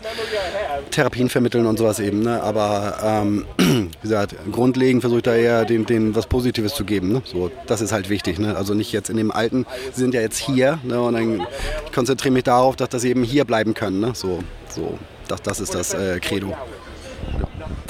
Therapien 0.91 1.29
vermitteln 1.29 1.65
und 1.65 1.77
sowas 1.77 1.99
eben. 1.99 2.21
Ne? 2.21 2.41
Aber 2.41 2.97
ähm, 3.03 3.45
wie 3.57 3.89
gesagt, 4.01 4.35
grundlegend 4.51 5.01
versuche 5.01 5.19
ich 5.19 5.23
da 5.23 5.35
eher 5.35 5.65
den, 5.65 5.85
den 5.85 6.15
was 6.15 6.27
Positives 6.27 6.75
zu 6.75 6.85
geben. 6.85 7.11
Ne? 7.11 7.21
So, 7.25 7.51
das 7.67 7.81
ist 7.81 7.91
halt 7.91 8.09
wichtig. 8.09 8.39
Ne? 8.39 8.55
Also 8.55 8.73
nicht 8.73 8.91
jetzt 8.91 9.09
in 9.09 9.17
dem 9.17 9.31
Alten, 9.31 9.65
sie 9.93 10.01
sind 10.01 10.13
ja 10.13 10.21
jetzt 10.21 10.37
hier 10.37 10.79
ne? 10.83 11.01
und 11.01 11.13
dann 11.13 11.47
konzentriere 11.93 12.33
mich 12.33 12.43
darauf, 12.43 12.75
dass, 12.75 12.89
dass 12.89 13.01
sie 13.01 13.09
eben 13.09 13.23
hier 13.23 13.45
bleiben 13.45 13.73
können. 13.73 13.99
Ne? 13.99 14.11
So, 14.13 14.39
so, 14.69 14.99
das, 15.27 15.41
das 15.41 15.59
ist 15.59 15.73
das 15.73 15.93
äh, 15.93 16.19
Credo. 16.19 16.53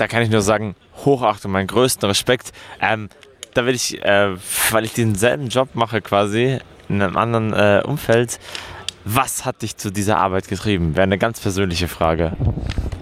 Da 0.01 0.07
kann 0.07 0.23
ich 0.23 0.31
nur 0.31 0.41
sagen, 0.41 0.73
Hochachtung, 1.05 1.51
meinen 1.51 1.67
größten 1.67 2.09
Respekt. 2.09 2.53
Ähm, 2.81 3.09
da 3.53 3.67
will 3.67 3.75
ich, 3.75 4.03
äh, 4.03 4.35
weil 4.71 4.83
ich 4.83 4.93
denselben 4.93 5.49
Job 5.49 5.75
mache 5.75 6.01
quasi, 6.01 6.57
in 6.89 7.03
einem 7.03 7.17
anderen 7.17 7.53
äh, 7.53 7.83
Umfeld, 7.85 8.39
was 9.05 9.45
hat 9.45 9.61
dich 9.61 9.77
zu 9.77 9.91
dieser 9.91 10.17
Arbeit 10.17 10.47
getrieben? 10.47 10.95
Wäre 10.95 11.03
eine 11.03 11.19
ganz 11.19 11.39
persönliche 11.39 11.87
Frage. 11.87 12.31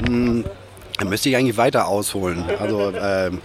Hm, 0.06 0.44
da 0.98 1.06
müsste 1.06 1.30
ich 1.30 1.38
eigentlich 1.38 1.56
weiter 1.56 1.88
ausholen. 1.88 2.44
Also 2.60 2.92
ähm, 3.02 3.40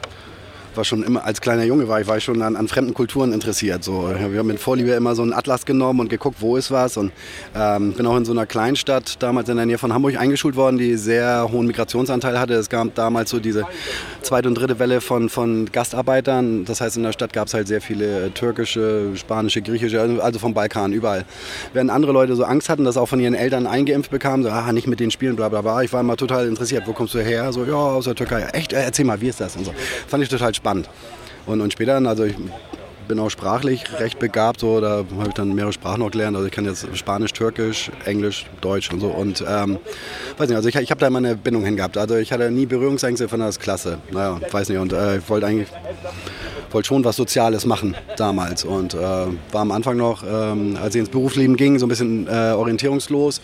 war 0.76 0.84
schon 0.84 1.02
immer, 1.02 1.24
als 1.24 1.40
kleiner 1.40 1.64
Junge 1.64 1.88
war 1.88 2.00
ich, 2.00 2.06
war 2.06 2.16
ich 2.16 2.24
schon 2.24 2.40
an, 2.42 2.56
an 2.56 2.68
fremden 2.68 2.94
Kulturen 2.94 3.32
interessiert. 3.32 3.84
So. 3.84 4.08
Wir 4.08 4.38
haben 4.38 4.46
mit 4.46 4.60
Vorliebe 4.60 4.90
immer 4.90 5.14
so 5.14 5.22
einen 5.22 5.32
Atlas 5.32 5.64
genommen 5.64 6.00
und 6.00 6.08
geguckt, 6.08 6.38
wo 6.40 6.56
ist 6.56 6.70
was. 6.70 6.96
Und 6.96 7.12
ähm, 7.54 7.92
bin 7.92 8.06
auch 8.06 8.16
in 8.16 8.24
so 8.24 8.32
einer 8.32 8.46
Kleinstadt, 8.46 9.22
damals 9.22 9.48
in 9.48 9.56
der 9.56 9.66
Nähe 9.66 9.78
von 9.78 9.92
Hamburg, 9.92 10.18
eingeschult 10.18 10.56
worden, 10.56 10.78
die 10.78 10.96
sehr 10.96 11.48
hohen 11.50 11.66
Migrationsanteil 11.66 12.38
hatte. 12.38 12.54
Es 12.54 12.68
gab 12.68 12.94
damals 12.94 13.30
so 13.30 13.40
diese 13.40 13.64
zweite 14.22 14.48
und 14.48 14.54
dritte 14.54 14.78
Welle 14.78 15.00
von, 15.00 15.28
von 15.28 15.70
Gastarbeitern. 15.70 16.64
Das 16.64 16.80
heißt, 16.80 16.96
in 16.96 17.02
der 17.02 17.12
Stadt 17.12 17.32
gab 17.32 17.48
es 17.48 17.54
halt 17.54 17.68
sehr 17.68 17.80
viele 17.80 18.32
türkische, 18.34 19.12
spanische, 19.14 19.62
griechische, 19.62 20.00
also, 20.00 20.20
also 20.20 20.38
vom 20.38 20.54
Balkan, 20.54 20.92
überall. 20.92 21.24
Während 21.72 21.90
andere 21.90 22.12
Leute 22.12 22.34
so 22.36 22.44
Angst 22.44 22.68
hatten, 22.68 22.84
das 22.84 22.96
auch 22.96 23.06
von 23.06 23.20
ihren 23.20 23.34
Eltern 23.34 23.66
eingeimpft 23.66 24.10
bekamen, 24.10 24.42
so, 24.42 24.50
ah, 24.50 24.72
nicht 24.72 24.86
mit 24.86 25.00
den 25.00 25.10
Spielen, 25.10 25.36
bla 25.36 25.48
bla 25.48 25.62
bla. 25.62 25.82
Ich 25.82 25.92
war 25.92 26.00
immer 26.00 26.16
total 26.16 26.46
interessiert, 26.46 26.84
wo 26.86 26.92
kommst 26.92 27.14
du 27.14 27.20
her? 27.20 27.52
So, 27.52 27.64
ja, 27.64 27.74
aus 27.74 28.04
der 28.04 28.14
Türkei. 28.14 28.42
Echt, 28.52 28.72
erzähl 28.72 29.04
mal, 29.04 29.20
wie 29.20 29.28
ist 29.28 29.40
das? 29.40 29.56
Und 29.56 29.64
so. 29.64 29.74
Fand 30.08 30.22
ich 30.22 30.28
total 30.28 30.54
spannend. 30.54 30.63
Und, 30.66 31.60
und 31.60 31.72
später, 31.72 31.96
also 31.96 32.24
ich 32.24 32.34
bin 33.06 33.18
auch 33.18 33.30
sprachlich 33.30 33.84
recht 33.98 34.18
begabt, 34.18 34.60
so, 34.60 34.80
da 34.80 35.04
habe 35.18 35.28
ich 35.28 35.34
dann 35.34 35.54
mehrere 35.54 35.72
Sprachen 35.72 36.00
noch 36.00 36.10
gelernt. 36.10 36.36
Also 36.36 36.46
ich 36.46 36.52
kann 36.52 36.64
jetzt 36.64 36.86
Spanisch, 36.94 37.32
Türkisch, 37.32 37.90
Englisch, 38.04 38.46
Deutsch 38.60 38.90
und 38.90 39.00
so. 39.00 39.08
Und 39.08 39.44
ähm, 39.46 39.78
weiß 40.38 40.48
nicht, 40.48 40.56
also 40.56 40.68
ich, 40.68 40.76
ich 40.76 40.90
habe 40.90 41.00
da 41.00 41.06
immer 41.06 41.18
eine 41.18 41.36
Bindung 41.36 41.64
hingehabt. 41.64 41.98
Also 41.98 42.16
ich 42.16 42.32
hatte 42.32 42.50
nie 42.50 42.66
Berührungsängste, 42.66 43.28
von 43.28 43.40
das 43.40 43.58
klasse. 43.58 43.98
Naja, 44.10 44.40
weiß 44.50 44.68
nicht. 44.70 44.78
Und 44.78 44.92
äh, 44.92 45.18
ich 45.18 45.28
wollte 45.28 45.46
eigentlich 45.46 45.68
wollte 46.70 46.88
schon 46.88 47.04
was 47.04 47.16
Soziales 47.16 47.66
machen 47.66 47.94
damals 48.16 48.64
und 48.64 48.94
äh, 48.94 48.98
war 48.98 49.28
am 49.52 49.70
Anfang 49.70 49.96
noch, 49.96 50.24
ähm, 50.28 50.76
als 50.82 50.96
ich 50.96 51.00
ins 51.00 51.08
Berufsleben 51.08 51.56
ging, 51.56 51.78
so 51.78 51.86
ein 51.86 51.88
bisschen 51.88 52.26
äh, 52.26 52.52
orientierungslos. 52.52 53.40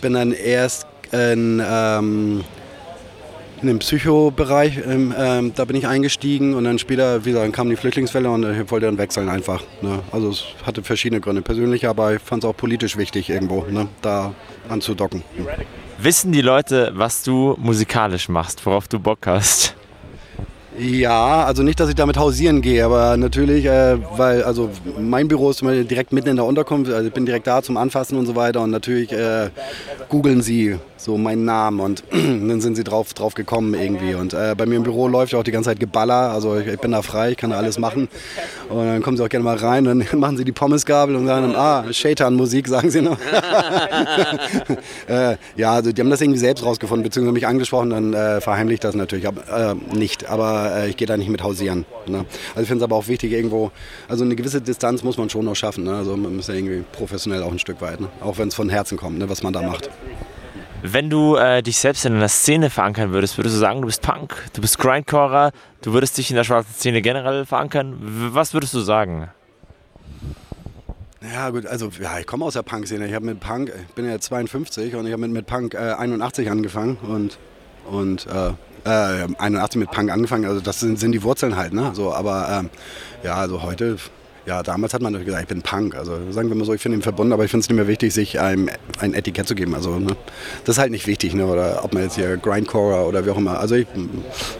Bin 0.00 0.12
dann 0.14 0.30
erst 0.30 0.86
in 1.10 1.60
ähm, 1.64 2.44
in 3.62 3.68
den 3.68 3.78
Psychobereich, 3.78 4.80
ähm, 4.86 5.14
ähm, 5.16 5.52
da 5.54 5.64
bin 5.64 5.76
ich 5.76 5.86
eingestiegen 5.86 6.54
und 6.54 6.64
dann 6.64 6.78
später, 6.78 7.24
wie 7.24 7.32
gesagt, 7.32 7.52
kamen 7.52 7.70
die 7.70 7.76
Flüchtlingswelle 7.76 8.28
und 8.28 8.44
ich 8.44 8.70
wollte 8.70 8.86
dann 8.86 8.98
wechseln 8.98 9.28
einfach. 9.28 9.62
Ne? 9.80 10.00
Also 10.10 10.30
es 10.30 10.44
hatte 10.66 10.82
verschiedene 10.82 11.20
Gründe, 11.20 11.42
persönlich, 11.42 11.86
aber 11.86 12.14
ich 12.14 12.20
fand 12.20 12.44
es 12.44 12.50
auch 12.50 12.56
politisch 12.56 12.96
wichtig 12.96 13.30
irgendwo, 13.30 13.64
ne? 13.70 13.88
da 14.02 14.34
anzudocken. 14.68 15.22
Wissen 15.98 16.32
die 16.32 16.40
Leute, 16.40 16.92
was 16.94 17.22
du 17.22 17.56
musikalisch 17.58 18.28
machst, 18.28 18.64
worauf 18.66 18.88
du 18.88 18.98
Bock 18.98 19.26
hast? 19.26 19.76
Ja, 20.78 21.44
also 21.44 21.62
nicht, 21.62 21.78
dass 21.78 21.90
ich 21.90 21.94
damit 21.94 22.16
hausieren 22.16 22.62
gehe, 22.62 22.84
aber 22.84 23.16
natürlich, 23.18 23.66
äh, 23.66 23.98
weil 24.16 24.42
also 24.42 24.70
mein 24.98 25.28
Büro 25.28 25.50
ist 25.50 25.60
direkt 25.60 26.12
mitten 26.12 26.30
in 26.30 26.36
der 26.36 26.46
Unterkunft, 26.46 26.90
also 26.90 27.06
ich 27.06 27.12
bin 27.12 27.26
direkt 27.26 27.46
da 27.46 27.62
zum 27.62 27.76
Anfassen 27.76 28.16
und 28.16 28.24
so 28.24 28.34
weiter 28.34 28.62
und 28.62 28.70
natürlich 28.70 29.12
äh, 29.12 29.50
googeln 30.08 30.40
sie 30.40 30.78
so 31.04 31.18
meinen 31.18 31.44
Namen 31.44 31.80
und 31.80 32.04
dann 32.12 32.60
sind 32.60 32.76
sie 32.76 32.84
drauf, 32.84 33.14
drauf 33.14 33.34
gekommen 33.34 33.74
irgendwie. 33.74 34.14
Und 34.14 34.34
äh, 34.34 34.54
bei 34.56 34.66
mir 34.66 34.76
im 34.76 34.82
Büro 34.82 35.08
läuft 35.08 35.32
ja 35.32 35.38
auch 35.38 35.44
die 35.44 35.52
ganze 35.52 35.70
Zeit 35.70 35.80
Geballer, 35.80 36.30
also 36.32 36.56
ich, 36.58 36.66
ich, 36.66 36.80
bin 36.80 36.92
da 36.92 37.02
frei, 37.02 37.32
ich 37.32 37.36
kann 37.36 37.50
da 37.50 37.56
alles 37.56 37.78
machen. 37.78 38.08
Und 38.68 38.86
dann 38.86 39.02
kommen 39.02 39.16
sie 39.16 39.24
auch 39.24 39.28
gerne 39.28 39.44
mal 39.44 39.56
rein, 39.56 39.84
dann 39.84 40.04
machen 40.14 40.36
sie 40.36 40.44
die 40.44 40.52
Pommesgabel 40.52 41.16
und 41.16 41.26
sagen 41.26 41.52
dann, 41.52 41.56
ah, 41.56 41.92
Shaitan-Musik, 41.92 42.68
sagen 42.68 42.90
sie 42.90 43.02
noch. 43.02 43.18
äh, 45.08 45.36
ja, 45.56 45.72
also 45.72 45.92
die 45.92 46.00
haben 46.00 46.10
das 46.10 46.20
irgendwie 46.20 46.38
selbst 46.38 46.64
rausgefunden, 46.64 47.04
beziehungsweise 47.04 47.32
mich 47.32 47.46
angesprochen, 47.46 47.90
dann 47.90 48.14
äh, 48.14 48.40
verheimliche 48.40 48.72
ich 48.74 48.80
das 48.80 48.94
natürlich 48.94 49.26
aber, 49.26 49.72
äh, 49.72 49.96
nicht, 49.96 50.28
aber 50.28 50.72
äh, 50.76 50.88
ich 50.88 50.96
gehe 50.96 51.06
da 51.06 51.16
nicht 51.16 51.28
mit 51.28 51.42
hausieren. 51.42 51.84
Ne? 52.06 52.24
Also 52.50 52.62
ich 52.62 52.68
finde 52.68 52.84
es 52.84 52.84
aber 52.84 52.96
auch 52.96 53.08
wichtig 53.08 53.32
irgendwo, 53.32 53.70
also 54.08 54.24
eine 54.24 54.36
gewisse 54.36 54.60
Distanz 54.60 55.02
muss 55.02 55.18
man 55.18 55.30
schon 55.30 55.44
noch 55.44 55.56
schaffen, 55.56 55.84
ne? 55.84 55.94
also 55.94 56.16
man 56.16 56.36
muss 56.36 56.48
ja 56.48 56.54
irgendwie 56.54 56.84
professionell 56.92 57.42
auch 57.42 57.52
ein 57.52 57.58
Stück 57.58 57.80
weit, 57.80 58.00
ne? 58.00 58.08
auch 58.20 58.38
wenn 58.38 58.48
es 58.48 58.54
von 58.54 58.68
Herzen 58.68 58.96
kommt, 58.96 59.18
ne? 59.18 59.28
was 59.28 59.42
man 59.42 59.52
da 59.52 59.62
macht. 59.62 59.90
Wenn 60.84 61.10
du 61.10 61.36
äh, 61.36 61.62
dich 61.62 61.78
selbst 61.78 62.04
in 62.04 62.14
einer 62.14 62.28
Szene 62.28 62.68
verankern 62.68 63.12
würdest, 63.12 63.38
würdest 63.38 63.54
du 63.54 63.60
sagen, 63.60 63.82
du 63.82 63.86
bist 63.86 64.02
Punk, 64.02 64.34
du 64.52 64.60
bist 64.60 64.78
Grindcorer, 64.78 65.52
du 65.80 65.92
würdest 65.92 66.18
dich 66.18 66.28
in 66.30 66.36
der 66.36 66.42
schwarzen 66.42 66.74
Szene 66.74 67.02
generell 67.02 67.46
verankern. 67.46 67.96
Was 68.00 68.52
würdest 68.52 68.74
du 68.74 68.80
sagen? 68.80 69.28
Ja 71.22 71.50
gut, 71.50 71.66
also 71.66 71.88
ja, 72.00 72.18
ich 72.18 72.26
komme 72.26 72.44
aus 72.44 72.54
der 72.54 72.62
Punk-Szene. 72.62 73.06
Ich 73.06 73.14
habe 73.14 73.26
mit 73.26 73.38
Punk, 73.38 73.72
ich 73.88 73.94
bin 73.94 74.06
ja 74.06 74.18
52 74.18 74.96
und 74.96 75.06
ich 75.06 75.12
habe 75.12 75.20
mit, 75.20 75.30
mit 75.30 75.46
Punk 75.46 75.74
äh, 75.74 75.92
81 75.92 76.50
angefangen 76.50 76.96
und, 76.96 77.38
und 77.88 78.26
äh, 78.26 78.52
81 79.38 79.78
mit 79.78 79.92
Punk 79.92 80.10
angefangen. 80.10 80.46
Also 80.46 80.60
das 80.60 80.80
sind, 80.80 80.98
sind 80.98 81.12
die 81.12 81.22
Wurzeln 81.22 81.54
halt, 81.56 81.72
ne? 81.72 81.92
So, 81.94 82.12
aber 82.12 82.48
ähm, 82.50 82.70
ja, 83.22 83.36
also 83.36 83.62
heute 83.62 83.98
ja, 84.46 84.62
damals 84.62 84.92
hat 84.94 85.02
man 85.02 85.12
gesagt, 85.12 85.42
ich 85.42 85.48
bin 85.48 85.62
Punk. 85.62 85.94
Also 85.94 86.18
sagen 86.30 86.48
wir 86.48 86.56
mal 86.56 86.64
so, 86.64 86.74
ich 86.74 86.82
finde 86.82 86.98
ihn 86.98 87.02
verbunden, 87.02 87.32
aber 87.32 87.44
ich 87.44 87.50
finde 87.50 87.62
es 87.62 87.68
nicht 87.68 87.76
mehr 87.76 87.88
wichtig, 87.88 88.12
sich 88.12 88.40
einem 88.40 88.68
ein 88.98 89.14
Etikett 89.14 89.46
zu 89.46 89.54
geben. 89.54 89.74
Also 89.74 89.98
ne, 89.98 90.16
das 90.64 90.76
ist 90.76 90.80
halt 90.80 90.90
nicht 90.90 91.06
wichtig, 91.06 91.34
ne? 91.34 91.46
oder 91.46 91.84
ob 91.84 91.94
man 91.94 92.02
jetzt 92.02 92.16
hier 92.16 92.36
Grindcore 92.36 93.06
oder 93.06 93.24
wie 93.24 93.30
auch 93.30 93.38
immer. 93.38 93.58
Also 93.60 93.76
ich 93.76 93.86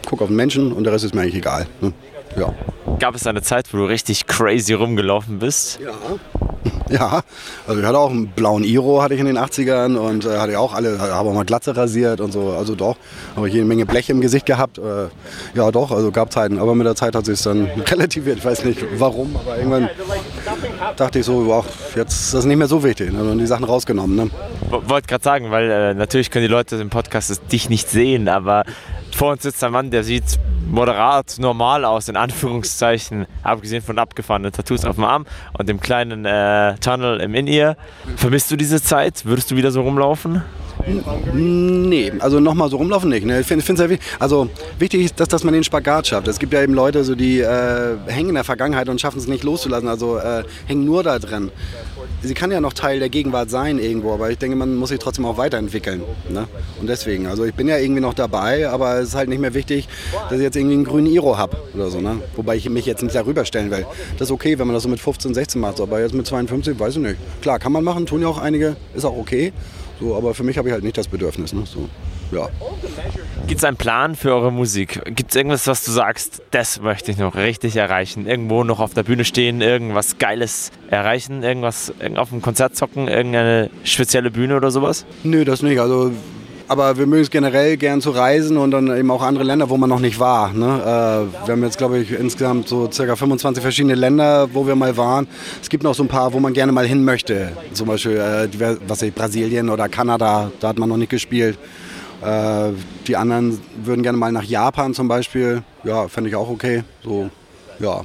gucke 0.06 0.22
auf 0.24 0.28
den 0.28 0.36
Menschen 0.36 0.72
und 0.72 0.84
der 0.84 0.92
Rest 0.92 1.04
ist 1.04 1.14
mir 1.14 1.22
eigentlich 1.22 1.36
egal. 1.36 1.66
Ne? 1.80 1.92
Ja. 2.36 2.54
Gab 2.98 3.14
es 3.14 3.26
eine 3.26 3.42
Zeit, 3.42 3.72
wo 3.72 3.78
du 3.78 3.84
richtig 3.84 4.26
crazy 4.26 4.72
rumgelaufen 4.72 5.40
bist? 5.40 5.80
Ja. 5.80 5.92
Ja, 6.90 7.22
also 7.66 7.80
ich 7.80 7.86
hatte 7.86 7.98
auch 7.98 8.10
einen 8.10 8.28
blauen 8.28 8.64
Iro 8.64 9.02
hatte 9.02 9.14
ich 9.14 9.20
in 9.20 9.26
den 9.26 9.38
80ern 9.38 9.96
und 9.96 10.26
äh, 10.26 10.38
hatte 10.38 10.58
auch 10.58 10.74
alle, 10.74 10.98
habe 10.98 11.30
auch 11.30 11.34
mal 11.34 11.44
Glatze 11.44 11.76
rasiert 11.76 12.20
und 12.20 12.32
so, 12.32 12.50
also 12.50 12.74
doch. 12.74 12.96
Habe 13.34 13.48
ich 13.48 13.54
jede 13.54 13.66
Menge 13.66 13.86
Blech 13.86 14.10
im 14.10 14.20
Gesicht 14.20 14.46
gehabt. 14.46 14.78
Äh, 14.78 15.08
ja 15.54 15.70
doch, 15.70 15.90
also 15.90 16.10
gab 16.10 16.32
Zeiten, 16.32 16.58
aber 16.58 16.74
mit 16.74 16.86
der 16.86 16.94
Zeit 16.94 17.14
hat 17.14 17.24
sich 17.24 17.34
es 17.34 17.42
dann 17.42 17.66
relativiert. 17.86 18.38
Ich 18.38 18.44
weiß 18.44 18.64
nicht 18.64 18.84
warum, 18.98 19.36
aber 19.36 19.56
irgendwann 19.56 19.88
dachte 20.96 21.18
ich 21.18 21.26
so, 21.26 21.46
wow, 21.46 21.64
jetzt 21.96 22.12
ist 22.12 22.34
das 22.34 22.44
nicht 22.44 22.56
mehr 22.56 22.66
so 22.66 22.82
wichtig. 22.82 23.12
Ne? 23.12 23.22
Und 23.22 23.38
die 23.38 23.46
Sachen 23.46 23.64
rausgenommen. 23.64 24.16
Ne? 24.16 24.30
Wollte 24.70 25.08
gerade 25.08 25.24
sagen, 25.24 25.50
weil 25.50 25.70
äh, 25.70 25.94
natürlich 25.94 26.30
können 26.30 26.44
die 26.44 26.52
Leute 26.52 26.76
im 26.76 26.90
Podcast 26.90 27.40
dich 27.50 27.68
nicht 27.68 27.88
sehen, 27.88 28.28
aber 28.28 28.64
vor 29.14 29.32
uns 29.32 29.42
sitzt 29.42 29.62
ein 29.62 29.72
Mann, 29.72 29.90
der 29.90 30.04
sieht 30.04 30.38
moderat 30.70 31.36
normal 31.38 31.84
aus, 31.84 32.08
in 32.08 32.16
Anführungszeichen, 32.16 33.26
abgesehen 33.42 33.82
von 33.82 33.98
abgefahrenen 33.98 34.52
Tattoos 34.52 34.84
auf 34.84 34.96
dem 34.96 35.04
Arm 35.04 35.26
und 35.58 35.68
dem 35.68 35.80
kleinen 35.80 36.24
äh, 36.24 36.76
Tunnel 36.76 37.20
im 37.20 37.34
In-Ear. 37.34 37.76
Vermisst 38.16 38.50
du 38.50 38.56
diese 38.56 38.82
Zeit? 38.82 39.24
Würdest 39.24 39.50
du 39.50 39.56
wieder 39.56 39.70
so 39.70 39.82
rumlaufen? 39.82 40.42
Nee, 41.34 42.12
also 42.18 42.40
nochmal 42.40 42.68
so 42.70 42.76
rumlaufen 42.76 43.10
nicht. 43.10 43.24
Ne? 43.24 43.40
Ich 43.40 43.46
finde 43.46 43.64
es 43.64 43.78
ja 43.78 43.88
wichtig, 43.88 44.06
also 44.18 44.48
wichtig 44.78 45.04
ist, 45.04 45.20
dass, 45.20 45.28
dass 45.28 45.44
man 45.44 45.54
den 45.54 45.64
Spagat 45.64 46.08
schafft. 46.08 46.28
Es 46.28 46.38
gibt 46.38 46.52
ja 46.52 46.62
eben 46.62 46.74
Leute, 46.74 47.04
so, 47.04 47.14
die 47.14 47.40
äh, 47.40 47.96
hängen 48.06 48.30
in 48.30 48.34
der 48.34 48.44
Vergangenheit 48.44 48.88
und 48.88 49.00
schaffen 49.00 49.18
es 49.18 49.26
nicht 49.26 49.44
loszulassen, 49.44 49.88
also 49.88 50.18
äh, 50.18 50.44
hängen 50.66 50.84
nur 50.84 51.02
da 51.02 51.18
drin. 51.18 51.50
Sie 52.22 52.34
kann 52.34 52.50
ja 52.50 52.60
noch 52.60 52.72
Teil 52.72 52.98
der 52.98 53.08
Gegenwart 53.08 53.50
sein 53.50 53.78
irgendwo, 53.78 54.12
aber 54.12 54.30
ich 54.30 54.38
denke, 54.38 54.56
man 54.56 54.74
muss 54.76 54.90
sich 54.90 54.98
trotzdem 54.98 55.24
auch 55.24 55.36
weiterentwickeln. 55.36 56.02
Ne? 56.28 56.46
Und 56.80 56.88
deswegen, 56.88 57.26
also 57.26 57.44
ich 57.44 57.54
bin 57.54 57.68
ja 57.68 57.78
irgendwie 57.78 58.00
noch 58.00 58.14
dabei, 58.14 58.68
aber 58.68 58.98
es 58.98 59.08
ist 59.08 59.14
halt 59.14 59.28
nicht 59.28 59.40
mehr 59.40 59.54
wichtig, 59.54 59.88
dass 60.28 60.38
ich 60.38 60.42
jetzt 60.42 60.56
irgendwie 60.56 60.74
einen 60.74 60.84
grünen 60.84 61.06
Iro 61.06 61.36
habe 61.36 61.56
oder 61.74 61.90
so. 61.90 62.00
Ne? 62.00 62.20
Wobei 62.36 62.56
ich 62.56 62.68
mich 62.68 62.86
jetzt 62.86 63.02
nicht 63.02 63.14
darüber 63.14 63.44
stellen 63.44 63.70
will. 63.70 63.86
Das 64.18 64.28
ist 64.28 64.32
okay, 64.32 64.58
wenn 64.58 64.66
man 64.66 64.74
das 64.74 64.82
so 64.82 64.88
mit 64.88 65.00
15, 65.00 65.34
16 65.34 65.60
macht, 65.60 65.80
aber 65.80 66.00
jetzt 66.00 66.14
mit 66.14 66.26
52, 66.26 66.78
weiß 66.78 66.96
ich 66.96 67.02
nicht. 67.02 67.16
Klar, 67.40 67.58
kann 67.58 67.72
man 67.72 67.84
machen, 67.84 68.06
tun 68.06 68.22
ja 68.22 68.28
auch 68.28 68.38
einige, 68.38 68.76
ist 68.94 69.04
auch 69.04 69.16
okay. 69.16 69.52
So, 70.02 70.16
aber 70.16 70.34
für 70.34 70.42
mich 70.42 70.58
habe 70.58 70.68
ich 70.68 70.72
halt 70.72 70.82
nicht 70.82 70.98
das 70.98 71.06
Bedürfnis. 71.06 71.52
Ne? 71.52 71.62
So. 71.64 71.88
ja. 72.32 72.48
Gibt 73.46 73.58
es 73.58 73.64
einen 73.64 73.76
Plan 73.76 74.16
für 74.16 74.34
eure 74.34 74.50
Musik? 74.50 75.00
Gibt 75.14 75.30
es 75.30 75.36
irgendwas, 75.36 75.68
was 75.68 75.84
du 75.84 75.92
sagst, 75.92 76.42
das 76.50 76.80
möchte 76.80 77.12
ich 77.12 77.18
noch 77.18 77.36
richtig 77.36 77.76
erreichen? 77.76 78.26
Irgendwo 78.26 78.64
noch 78.64 78.80
auf 78.80 78.94
der 78.94 79.04
Bühne 79.04 79.24
stehen, 79.24 79.60
irgendwas 79.60 80.18
Geiles 80.18 80.72
erreichen, 80.90 81.44
irgendwas 81.44 81.92
auf 82.16 82.30
dem 82.30 82.42
Konzert 82.42 82.74
zocken, 82.74 83.06
irgendeine 83.06 83.70
spezielle 83.84 84.32
Bühne 84.32 84.56
oder 84.56 84.72
sowas? 84.72 85.06
Nö, 85.22 85.44
das 85.44 85.62
nicht. 85.62 85.78
Also 85.78 86.10
aber 86.72 86.96
wir 86.96 87.06
mögen 87.06 87.22
es 87.22 87.30
generell 87.30 87.76
gern 87.76 88.00
zu 88.00 88.12
reisen 88.12 88.56
und 88.56 88.70
dann 88.70 88.96
eben 88.96 89.10
auch 89.10 89.20
andere 89.20 89.44
Länder, 89.44 89.68
wo 89.68 89.76
man 89.76 89.90
noch 89.90 90.00
nicht 90.00 90.18
war. 90.18 90.54
Ne? 90.54 90.64
Äh, 90.64 91.46
wir 91.46 91.52
haben 91.52 91.62
jetzt, 91.62 91.76
glaube 91.76 91.98
ich, 91.98 92.10
insgesamt 92.10 92.66
so 92.66 92.90
circa 92.90 93.14
25 93.14 93.62
verschiedene 93.62 93.94
Länder, 93.94 94.48
wo 94.54 94.66
wir 94.66 94.74
mal 94.74 94.96
waren. 94.96 95.28
Es 95.60 95.68
gibt 95.68 95.84
noch 95.84 95.94
so 95.94 96.02
ein 96.02 96.08
paar, 96.08 96.32
wo 96.32 96.40
man 96.40 96.54
gerne 96.54 96.72
mal 96.72 96.86
hin 96.86 97.04
möchte. 97.04 97.52
Zum 97.74 97.88
Beispiel 97.88 98.16
äh, 98.16 98.76
was 98.88 99.02
ich, 99.02 99.12
Brasilien 99.12 99.68
oder 99.68 99.90
Kanada, 99.90 100.50
da 100.60 100.68
hat 100.68 100.78
man 100.78 100.88
noch 100.88 100.96
nicht 100.96 101.10
gespielt. 101.10 101.58
Äh, 102.24 102.70
die 103.06 103.16
anderen 103.16 103.60
würden 103.84 104.02
gerne 104.02 104.16
mal 104.16 104.32
nach 104.32 104.44
Japan 104.44 104.94
zum 104.94 105.08
Beispiel. 105.08 105.62
Ja, 105.84 106.08
fände 106.08 106.30
ich 106.30 106.36
auch 106.36 106.48
okay. 106.48 106.84
So, 107.04 107.28
ja. 107.80 108.02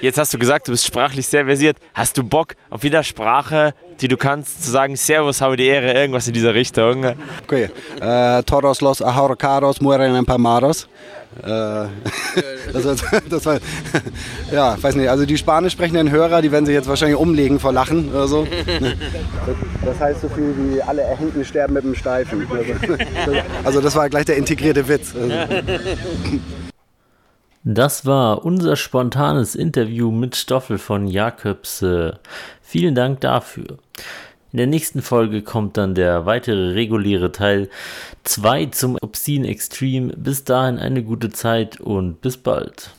Jetzt 0.00 0.18
hast 0.18 0.32
du 0.32 0.38
gesagt, 0.38 0.68
du 0.68 0.72
bist 0.72 0.86
sprachlich 0.86 1.26
sehr 1.26 1.44
versiert. 1.44 1.76
Hast 1.94 2.16
du 2.16 2.22
Bock, 2.22 2.54
auf 2.70 2.84
jeder 2.84 3.02
Sprache, 3.02 3.74
die 4.00 4.08
du 4.08 4.16
kannst, 4.16 4.64
zu 4.64 4.70
sagen, 4.70 4.96
Servus, 4.96 5.40
habe 5.40 5.56
die 5.56 5.66
Ehre, 5.66 5.92
irgendwas 5.92 6.26
in 6.28 6.34
dieser 6.34 6.54
Richtung? 6.54 7.04
Okay. 7.44 7.70
Äh, 8.00 8.42
todos 8.44 8.80
los 8.80 9.02
ahorcados 9.02 9.80
mueren 9.80 10.14
empalmados. 10.14 10.88
Äh, 11.42 11.46
das, 12.72 12.84
war, 12.84 13.20
das 13.28 13.46
war, 13.46 13.58
ja, 14.50 14.76
weiß 14.80 14.94
nicht, 14.96 15.08
also 15.08 15.26
die 15.26 15.36
spanisch 15.36 15.74
sprechenden 15.74 16.10
Hörer, 16.10 16.42
die 16.42 16.50
werden 16.50 16.66
sich 16.66 16.74
jetzt 16.74 16.88
wahrscheinlich 16.88 17.18
umlegen 17.18 17.60
vor 17.60 17.72
Lachen 17.72 18.10
oder 18.10 18.28
so. 18.28 18.46
Das 19.84 20.00
heißt 20.00 20.20
so 20.20 20.28
viel 20.28 20.54
wie 20.58 20.82
alle 20.82 21.00
Erhängten 21.00 21.42
sterben 21.44 21.72
mit 21.72 21.82
dem 21.82 21.94
Steifen. 21.94 22.46
Also 23.64 23.80
das 23.80 23.96
war 23.96 24.10
gleich 24.10 24.26
der 24.26 24.36
integrierte 24.36 24.86
Witz. 24.86 25.14
Das 27.64 28.06
war 28.06 28.44
unser 28.44 28.76
spontanes 28.76 29.54
Interview 29.54 30.10
mit 30.10 30.36
Stoffel 30.36 30.78
von 30.78 31.06
Jakobs. 31.06 31.84
Vielen 32.62 32.94
Dank 32.94 33.20
dafür. 33.20 33.78
In 34.52 34.56
der 34.56 34.66
nächsten 34.66 35.02
Folge 35.02 35.42
kommt 35.42 35.76
dann 35.76 35.94
der 35.94 36.24
weitere 36.24 36.72
reguläre 36.72 37.32
Teil 37.32 37.68
2 38.24 38.66
zum 38.66 38.96
Obscene 39.00 39.46
Extreme. 39.48 40.14
Bis 40.16 40.44
dahin 40.44 40.78
eine 40.78 41.02
gute 41.02 41.30
Zeit 41.30 41.80
und 41.80 42.22
bis 42.22 42.38
bald. 42.38 42.94